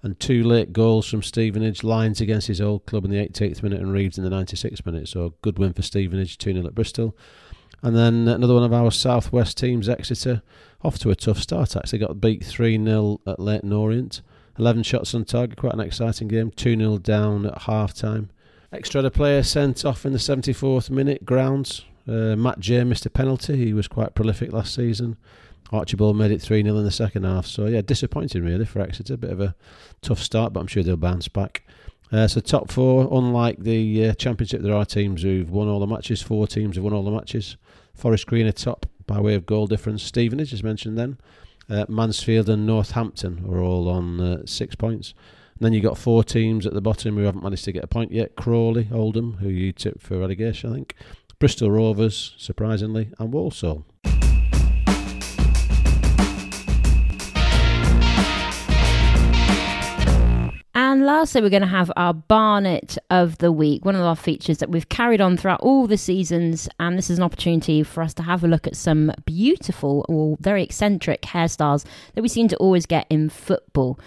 And 0.02 0.20
two 0.20 0.44
late 0.44 0.72
goals 0.72 1.08
from 1.08 1.22
Stevenage, 1.22 1.82
Lines 1.82 2.20
against 2.20 2.46
his 2.46 2.60
old 2.60 2.86
club 2.86 3.04
in 3.04 3.10
the 3.10 3.16
88th 3.16 3.62
minute 3.62 3.80
and 3.80 3.92
Reeves 3.92 4.18
in 4.18 4.24
the 4.24 4.30
96th 4.30 4.86
minute. 4.86 5.08
So 5.08 5.34
good 5.42 5.58
win 5.58 5.72
for 5.72 5.82
Stevenage, 5.82 6.38
2 6.38 6.52
0 6.52 6.66
at 6.66 6.74
Bristol. 6.74 7.16
And 7.86 7.94
then 7.94 8.26
another 8.26 8.54
one 8.54 8.64
of 8.64 8.72
our 8.72 8.90
southwest 8.90 9.58
teams, 9.58 9.88
Exeter, 9.88 10.42
off 10.82 10.98
to 10.98 11.10
a 11.10 11.14
tough 11.14 11.38
start. 11.38 11.76
Actually, 11.76 12.00
got 12.00 12.20
beat 12.20 12.44
3 12.44 12.84
0 12.84 13.20
at 13.28 13.38
Leyton 13.38 13.72
Orient. 13.72 14.22
11 14.58 14.82
shots 14.82 15.14
on 15.14 15.24
target, 15.24 15.56
quite 15.56 15.72
an 15.72 15.78
exciting 15.78 16.26
game. 16.26 16.50
2 16.50 16.76
0 16.76 16.98
down 16.98 17.46
at 17.46 17.62
half 17.62 17.94
time. 17.94 18.30
Extra 18.72 19.08
player 19.08 19.44
sent 19.44 19.84
off 19.84 20.04
in 20.04 20.12
the 20.12 20.18
74th 20.18 20.90
minute, 20.90 21.24
grounds. 21.24 21.84
Uh, 22.08 22.34
Matt 22.34 22.58
Jay 22.58 22.82
missed 22.82 23.06
a 23.06 23.10
penalty. 23.10 23.56
He 23.56 23.72
was 23.72 23.86
quite 23.86 24.16
prolific 24.16 24.52
last 24.52 24.74
season. 24.74 25.16
Archibald 25.70 26.16
made 26.16 26.32
it 26.32 26.42
3 26.42 26.64
0 26.64 26.78
in 26.78 26.84
the 26.84 26.90
second 26.90 27.22
half. 27.22 27.46
So, 27.46 27.66
yeah, 27.66 27.82
disappointing 27.82 28.42
really 28.42 28.64
for 28.64 28.80
Exeter. 28.80 29.16
Bit 29.16 29.30
of 29.30 29.40
a 29.40 29.54
tough 30.02 30.18
start, 30.18 30.52
but 30.52 30.58
I'm 30.58 30.66
sure 30.66 30.82
they'll 30.82 30.96
bounce 30.96 31.28
back. 31.28 31.62
Uh, 32.10 32.26
so, 32.26 32.40
top 32.40 32.68
four, 32.68 33.06
unlike 33.12 33.60
the 33.60 34.08
uh, 34.08 34.14
Championship, 34.14 34.62
there 34.62 34.74
are 34.74 34.84
teams 34.84 35.22
who've 35.22 35.48
won 35.48 35.68
all 35.68 35.78
the 35.78 35.86
matches. 35.86 36.20
Four 36.20 36.48
teams 36.48 36.74
have 36.74 36.82
won 36.82 36.92
all 36.92 37.04
the 37.04 37.12
matches. 37.12 37.56
Forest 37.96 38.26
Green 38.26 38.46
are 38.46 38.52
top 38.52 38.86
by 39.06 39.20
way 39.20 39.34
of 39.34 39.46
goal 39.46 39.66
difference. 39.66 40.02
Stevenage, 40.02 40.52
as 40.52 40.62
mentioned 40.62 40.98
then. 40.98 41.18
Uh, 41.68 41.84
Mansfield 41.88 42.48
and 42.48 42.66
Northampton 42.66 43.44
are 43.48 43.58
all 43.58 43.88
on 43.88 44.20
uh, 44.20 44.42
six 44.46 44.74
points. 44.74 45.14
And 45.58 45.64
then 45.64 45.72
you've 45.72 45.82
got 45.82 45.98
four 45.98 46.22
teams 46.22 46.66
at 46.66 46.74
the 46.74 46.80
bottom 46.80 47.16
who 47.16 47.22
haven't 47.22 47.42
managed 47.42 47.64
to 47.64 47.72
get 47.72 47.82
a 47.82 47.88
point 47.88 48.12
yet 48.12 48.36
Crawley, 48.36 48.88
Oldham, 48.92 49.38
who 49.38 49.48
you 49.48 49.72
tipped 49.72 50.02
for 50.02 50.18
relegation, 50.18 50.70
I 50.70 50.74
think. 50.74 50.94
Bristol 51.38 51.70
Rovers, 51.70 52.34
surprisingly, 52.38 53.10
and 53.18 53.32
Walsall. 53.32 53.86
Lastly, 61.18 61.40
we're 61.40 61.48
going 61.48 61.62
to 61.62 61.68
have 61.68 61.90
our 61.96 62.12
Barnet 62.12 62.98
of 63.08 63.38
the 63.38 63.50
Week, 63.50 63.86
one 63.86 63.96
of 63.96 64.02
our 64.02 64.14
features 64.14 64.58
that 64.58 64.68
we've 64.68 64.90
carried 64.90 65.22
on 65.22 65.38
throughout 65.38 65.60
all 65.60 65.86
the 65.86 65.96
seasons. 65.96 66.68
And 66.78 66.98
this 66.98 67.08
is 67.08 67.16
an 67.16 67.24
opportunity 67.24 67.82
for 67.82 68.02
us 68.02 68.12
to 68.14 68.22
have 68.24 68.44
a 68.44 68.46
look 68.46 68.66
at 68.66 68.76
some 68.76 69.10
beautiful 69.24 70.04
or 70.10 70.36
very 70.40 70.62
eccentric 70.62 71.22
hairstyles 71.22 71.86
that 72.14 72.20
we 72.20 72.28
seem 72.28 72.48
to 72.48 72.56
always 72.58 72.84
get 72.84 73.06
in 73.08 73.30
football. 73.30 73.98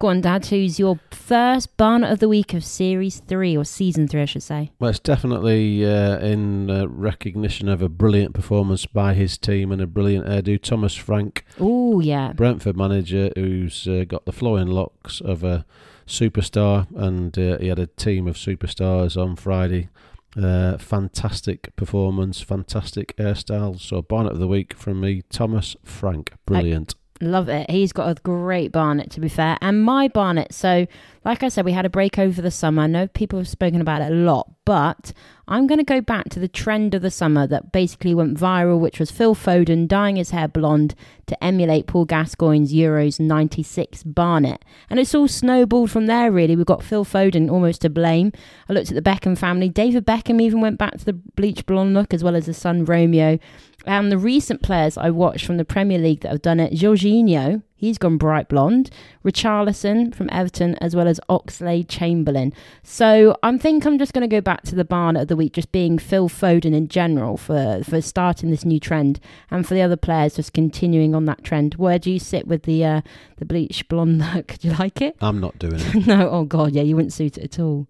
Go 0.00 0.08
on, 0.08 0.20
Dad, 0.20 0.44
who's 0.46 0.80
your 0.80 0.98
first 1.12 1.76
Barnet 1.76 2.10
of 2.10 2.18
the 2.18 2.28
Week 2.28 2.52
of 2.52 2.64
Series 2.64 3.20
3, 3.20 3.56
or 3.56 3.64
Season 3.64 4.08
3, 4.08 4.22
I 4.22 4.24
should 4.24 4.42
say? 4.42 4.72
Well, 4.80 4.90
it's 4.90 4.98
definitely 4.98 5.86
uh, 5.86 6.18
in 6.18 6.68
uh, 6.68 6.88
recognition 6.88 7.68
of 7.68 7.80
a 7.80 7.88
brilliant 7.88 8.34
performance 8.34 8.86
by 8.86 9.14
his 9.14 9.38
team 9.38 9.70
and 9.70 9.80
a 9.80 9.86
brilliant 9.86 10.26
hairdo. 10.26 10.60
Thomas 10.60 10.96
Frank. 10.96 11.44
Oh, 11.60 12.00
yeah. 12.00 12.32
Brentford 12.32 12.76
manager 12.76 13.30
who's 13.36 13.86
uh, 13.86 14.04
got 14.08 14.24
the 14.24 14.32
flowing 14.32 14.66
locks 14.66 15.20
of 15.20 15.44
a 15.44 15.64
superstar, 16.06 16.86
and 16.96 17.36
uh, 17.38 17.58
he 17.58 17.68
had 17.68 17.78
a 17.78 17.86
team 17.86 18.26
of 18.26 18.36
superstars 18.36 19.20
on 19.20 19.36
Friday. 19.36 19.88
Uh, 20.36 20.76
fantastic 20.76 21.74
performance, 21.76 22.40
fantastic 22.40 23.16
hairstyles. 23.16 23.80
So 23.80 24.02
Barnet 24.02 24.32
of 24.32 24.38
the 24.38 24.48
week 24.48 24.74
from 24.74 25.00
me, 25.00 25.22
Thomas 25.30 25.76
Frank, 25.82 26.32
brilliant. 26.44 26.94
I 26.94 27.05
love 27.20 27.48
it. 27.48 27.70
He's 27.70 27.92
got 27.92 28.08
a 28.08 28.20
great 28.22 28.72
Barnet, 28.72 29.10
to 29.12 29.20
be 29.20 29.28
fair, 29.28 29.56
and 29.60 29.82
my 29.82 30.08
Barnet. 30.08 30.52
So, 30.52 30.86
like 31.24 31.42
I 31.42 31.48
said, 31.48 31.64
we 31.64 31.72
had 31.72 31.86
a 31.86 31.90
break 31.90 32.18
over 32.18 32.40
the 32.40 32.50
summer. 32.50 32.82
I 32.82 32.86
know 32.86 33.08
people 33.08 33.38
have 33.38 33.48
spoken 33.48 33.80
about 33.80 34.02
it 34.02 34.12
a 34.12 34.14
lot, 34.14 34.50
but 34.64 35.12
I'm 35.48 35.66
going 35.66 35.78
to 35.78 35.84
go 35.84 36.00
back 36.00 36.28
to 36.30 36.40
the 36.40 36.48
trend 36.48 36.94
of 36.94 37.02
the 37.02 37.10
summer 37.10 37.46
that 37.46 37.72
basically 37.72 38.14
went 38.14 38.38
viral, 38.38 38.80
which 38.80 38.98
was 38.98 39.10
Phil 39.10 39.34
Foden 39.34 39.86
dyeing 39.86 40.16
his 40.16 40.30
hair 40.30 40.48
blonde 40.48 40.94
to 41.26 41.42
emulate 41.42 41.86
Paul 41.86 42.04
Gascoigne's 42.04 42.72
Euros 42.72 43.20
96 43.20 44.02
Barnet. 44.02 44.64
And 44.90 44.98
it's 44.98 45.14
all 45.14 45.28
snowballed 45.28 45.90
from 45.90 46.06
there, 46.06 46.30
really. 46.30 46.56
We've 46.56 46.66
got 46.66 46.82
Phil 46.82 47.04
Foden 47.04 47.50
almost 47.50 47.82
to 47.82 47.90
blame. 47.90 48.32
I 48.68 48.72
looked 48.72 48.90
at 48.90 49.02
the 49.02 49.10
Beckham 49.10 49.38
family. 49.38 49.68
David 49.68 50.06
Beckham 50.06 50.40
even 50.40 50.60
went 50.60 50.78
back 50.78 50.98
to 50.98 51.04
the 51.04 51.12
bleach 51.12 51.64
blonde 51.66 51.94
look, 51.94 52.12
as 52.12 52.24
well 52.24 52.36
as 52.36 52.46
his 52.46 52.58
son 52.58 52.84
Romeo. 52.84 53.38
And 53.86 54.10
the 54.10 54.18
recent 54.18 54.62
players 54.62 54.98
I 54.98 55.10
watched 55.10 55.46
from 55.46 55.58
the 55.58 55.64
Premier 55.64 55.98
League 55.98 56.20
that 56.20 56.32
have 56.32 56.42
done 56.42 56.58
it, 56.58 56.72
Jorginho, 56.72 57.62
he's 57.76 57.98
gone 57.98 58.16
bright 58.16 58.48
blonde, 58.48 58.90
Richarlison 59.24 60.12
from 60.12 60.28
Everton, 60.32 60.74
as 60.76 60.96
well 60.96 61.06
as 61.06 61.20
Oxlade 61.28 61.88
Chamberlain. 61.88 62.52
So 62.82 63.36
I 63.44 63.56
think 63.58 63.84
I'm 63.84 63.98
just 63.98 64.12
going 64.12 64.28
to 64.28 64.34
go 64.34 64.40
back 64.40 64.62
to 64.62 64.74
the 64.74 64.84
Barnet 64.84 65.22
of 65.22 65.28
the 65.28 65.36
week, 65.36 65.52
just 65.52 65.70
being 65.70 65.98
Phil 65.98 66.28
Foden 66.28 66.74
in 66.74 66.88
general 66.88 67.36
for, 67.36 67.82
for 67.84 68.00
starting 68.00 68.50
this 68.50 68.64
new 68.64 68.80
trend, 68.80 69.20
and 69.50 69.66
for 69.66 69.74
the 69.74 69.82
other 69.82 69.96
players 69.96 70.34
just 70.34 70.52
continuing 70.52 71.14
on 71.14 71.24
that 71.26 71.44
trend. 71.44 71.74
Where 71.74 72.00
do 72.00 72.10
you 72.10 72.18
sit 72.18 72.48
with 72.48 72.64
the 72.64 72.84
uh, 72.84 73.00
the 73.36 73.44
bleach 73.44 73.86
blonde 73.88 74.18
look? 74.34 74.58
Do 74.58 74.68
you 74.68 74.74
like 74.74 75.00
it? 75.00 75.16
I'm 75.20 75.38
not 75.38 75.58
doing 75.60 75.78
it. 75.78 76.06
no, 76.06 76.28
oh 76.28 76.44
god, 76.44 76.72
yeah, 76.72 76.82
you 76.82 76.96
wouldn't 76.96 77.12
suit 77.12 77.38
it 77.38 77.44
at 77.44 77.60
all. 77.60 77.86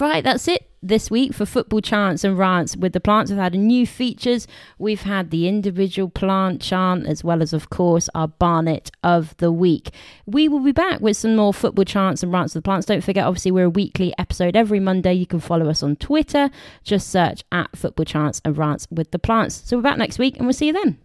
Right, 0.00 0.24
that's 0.24 0.48
it 0.48 0.68
this 0.82 1.10
week 1.10 1.32
for 1.32 1.46
Football 1.46 1.80
Chants 1.80 2.24
and 2.24 2.36
Rants. 2.36 2.76
With 2.76 2.92
the 2.92 3.00
plants, 3.00 3.30
we've 3.30 3.40
had 3.40 3.54
new 3.54 3.86
features. 3.86 4.46
We've 4.78 5.02
had 5.02 5.30
the 5.30 5.48
individual 5.48 6.08
plant 6.08 6.60
chant, 6.60 7.06
as 7.06 7.22
well 7.22 7.40
as, 7.40 7.52
of 7.52 7.70
course, 7.70 8.08
our 8.14 8.28
Barnet 8.28 8.90
of 9.02 9.36
the 9.38 9.52
week. 9.52 9.90
We 10.26 10.48
will 10.48 10.60
be 10.60 10.72
back 10.72 11.00
with 11.00 11.16
some 11.16 11.36
more 11.36 11.54
Football 11.54 11.84
Chants 11.84 12.22
and 12.22 12.32
Rants 12.32 12.54
with 12.54 12.64
the 12.64 12.68
plants. 12.68 12.86
Don't 12.86 13.04
forget, 13.04 13.24
obviously, 13.24 13.52
we're 13.52 13.66
a 13.66 13.70
weekly 13.70 14.12
episode 14.18 14.56
every 14.56 14.80
Monday. 14.80 15.14
You 15.14 15.26
can 15.26 15.40
follow 15.40 15.68
us 15.68 15.82
on 15.82 15.96
Twitter. 15.96 16.50
Just 16.82 17.08
search 17.08 17.44
at 17.52 17.76
Football 17.76 18.04
Chants 18.04 18.40
and 18.44 18.58
Rants 18.58 18.88
with 18.90 19.10
the 19.12 19.18
plants. 19.18 19.62
So 19.64 19.76
we're 19.76 19.82
back 19.82 19.98
next 19.98 20.18
week, 20.18 20.36
and 20.36 20.46
we'll 20.46 20.54
see 20.54 20.66
you 20.66 20.72
then. 20.72 20.98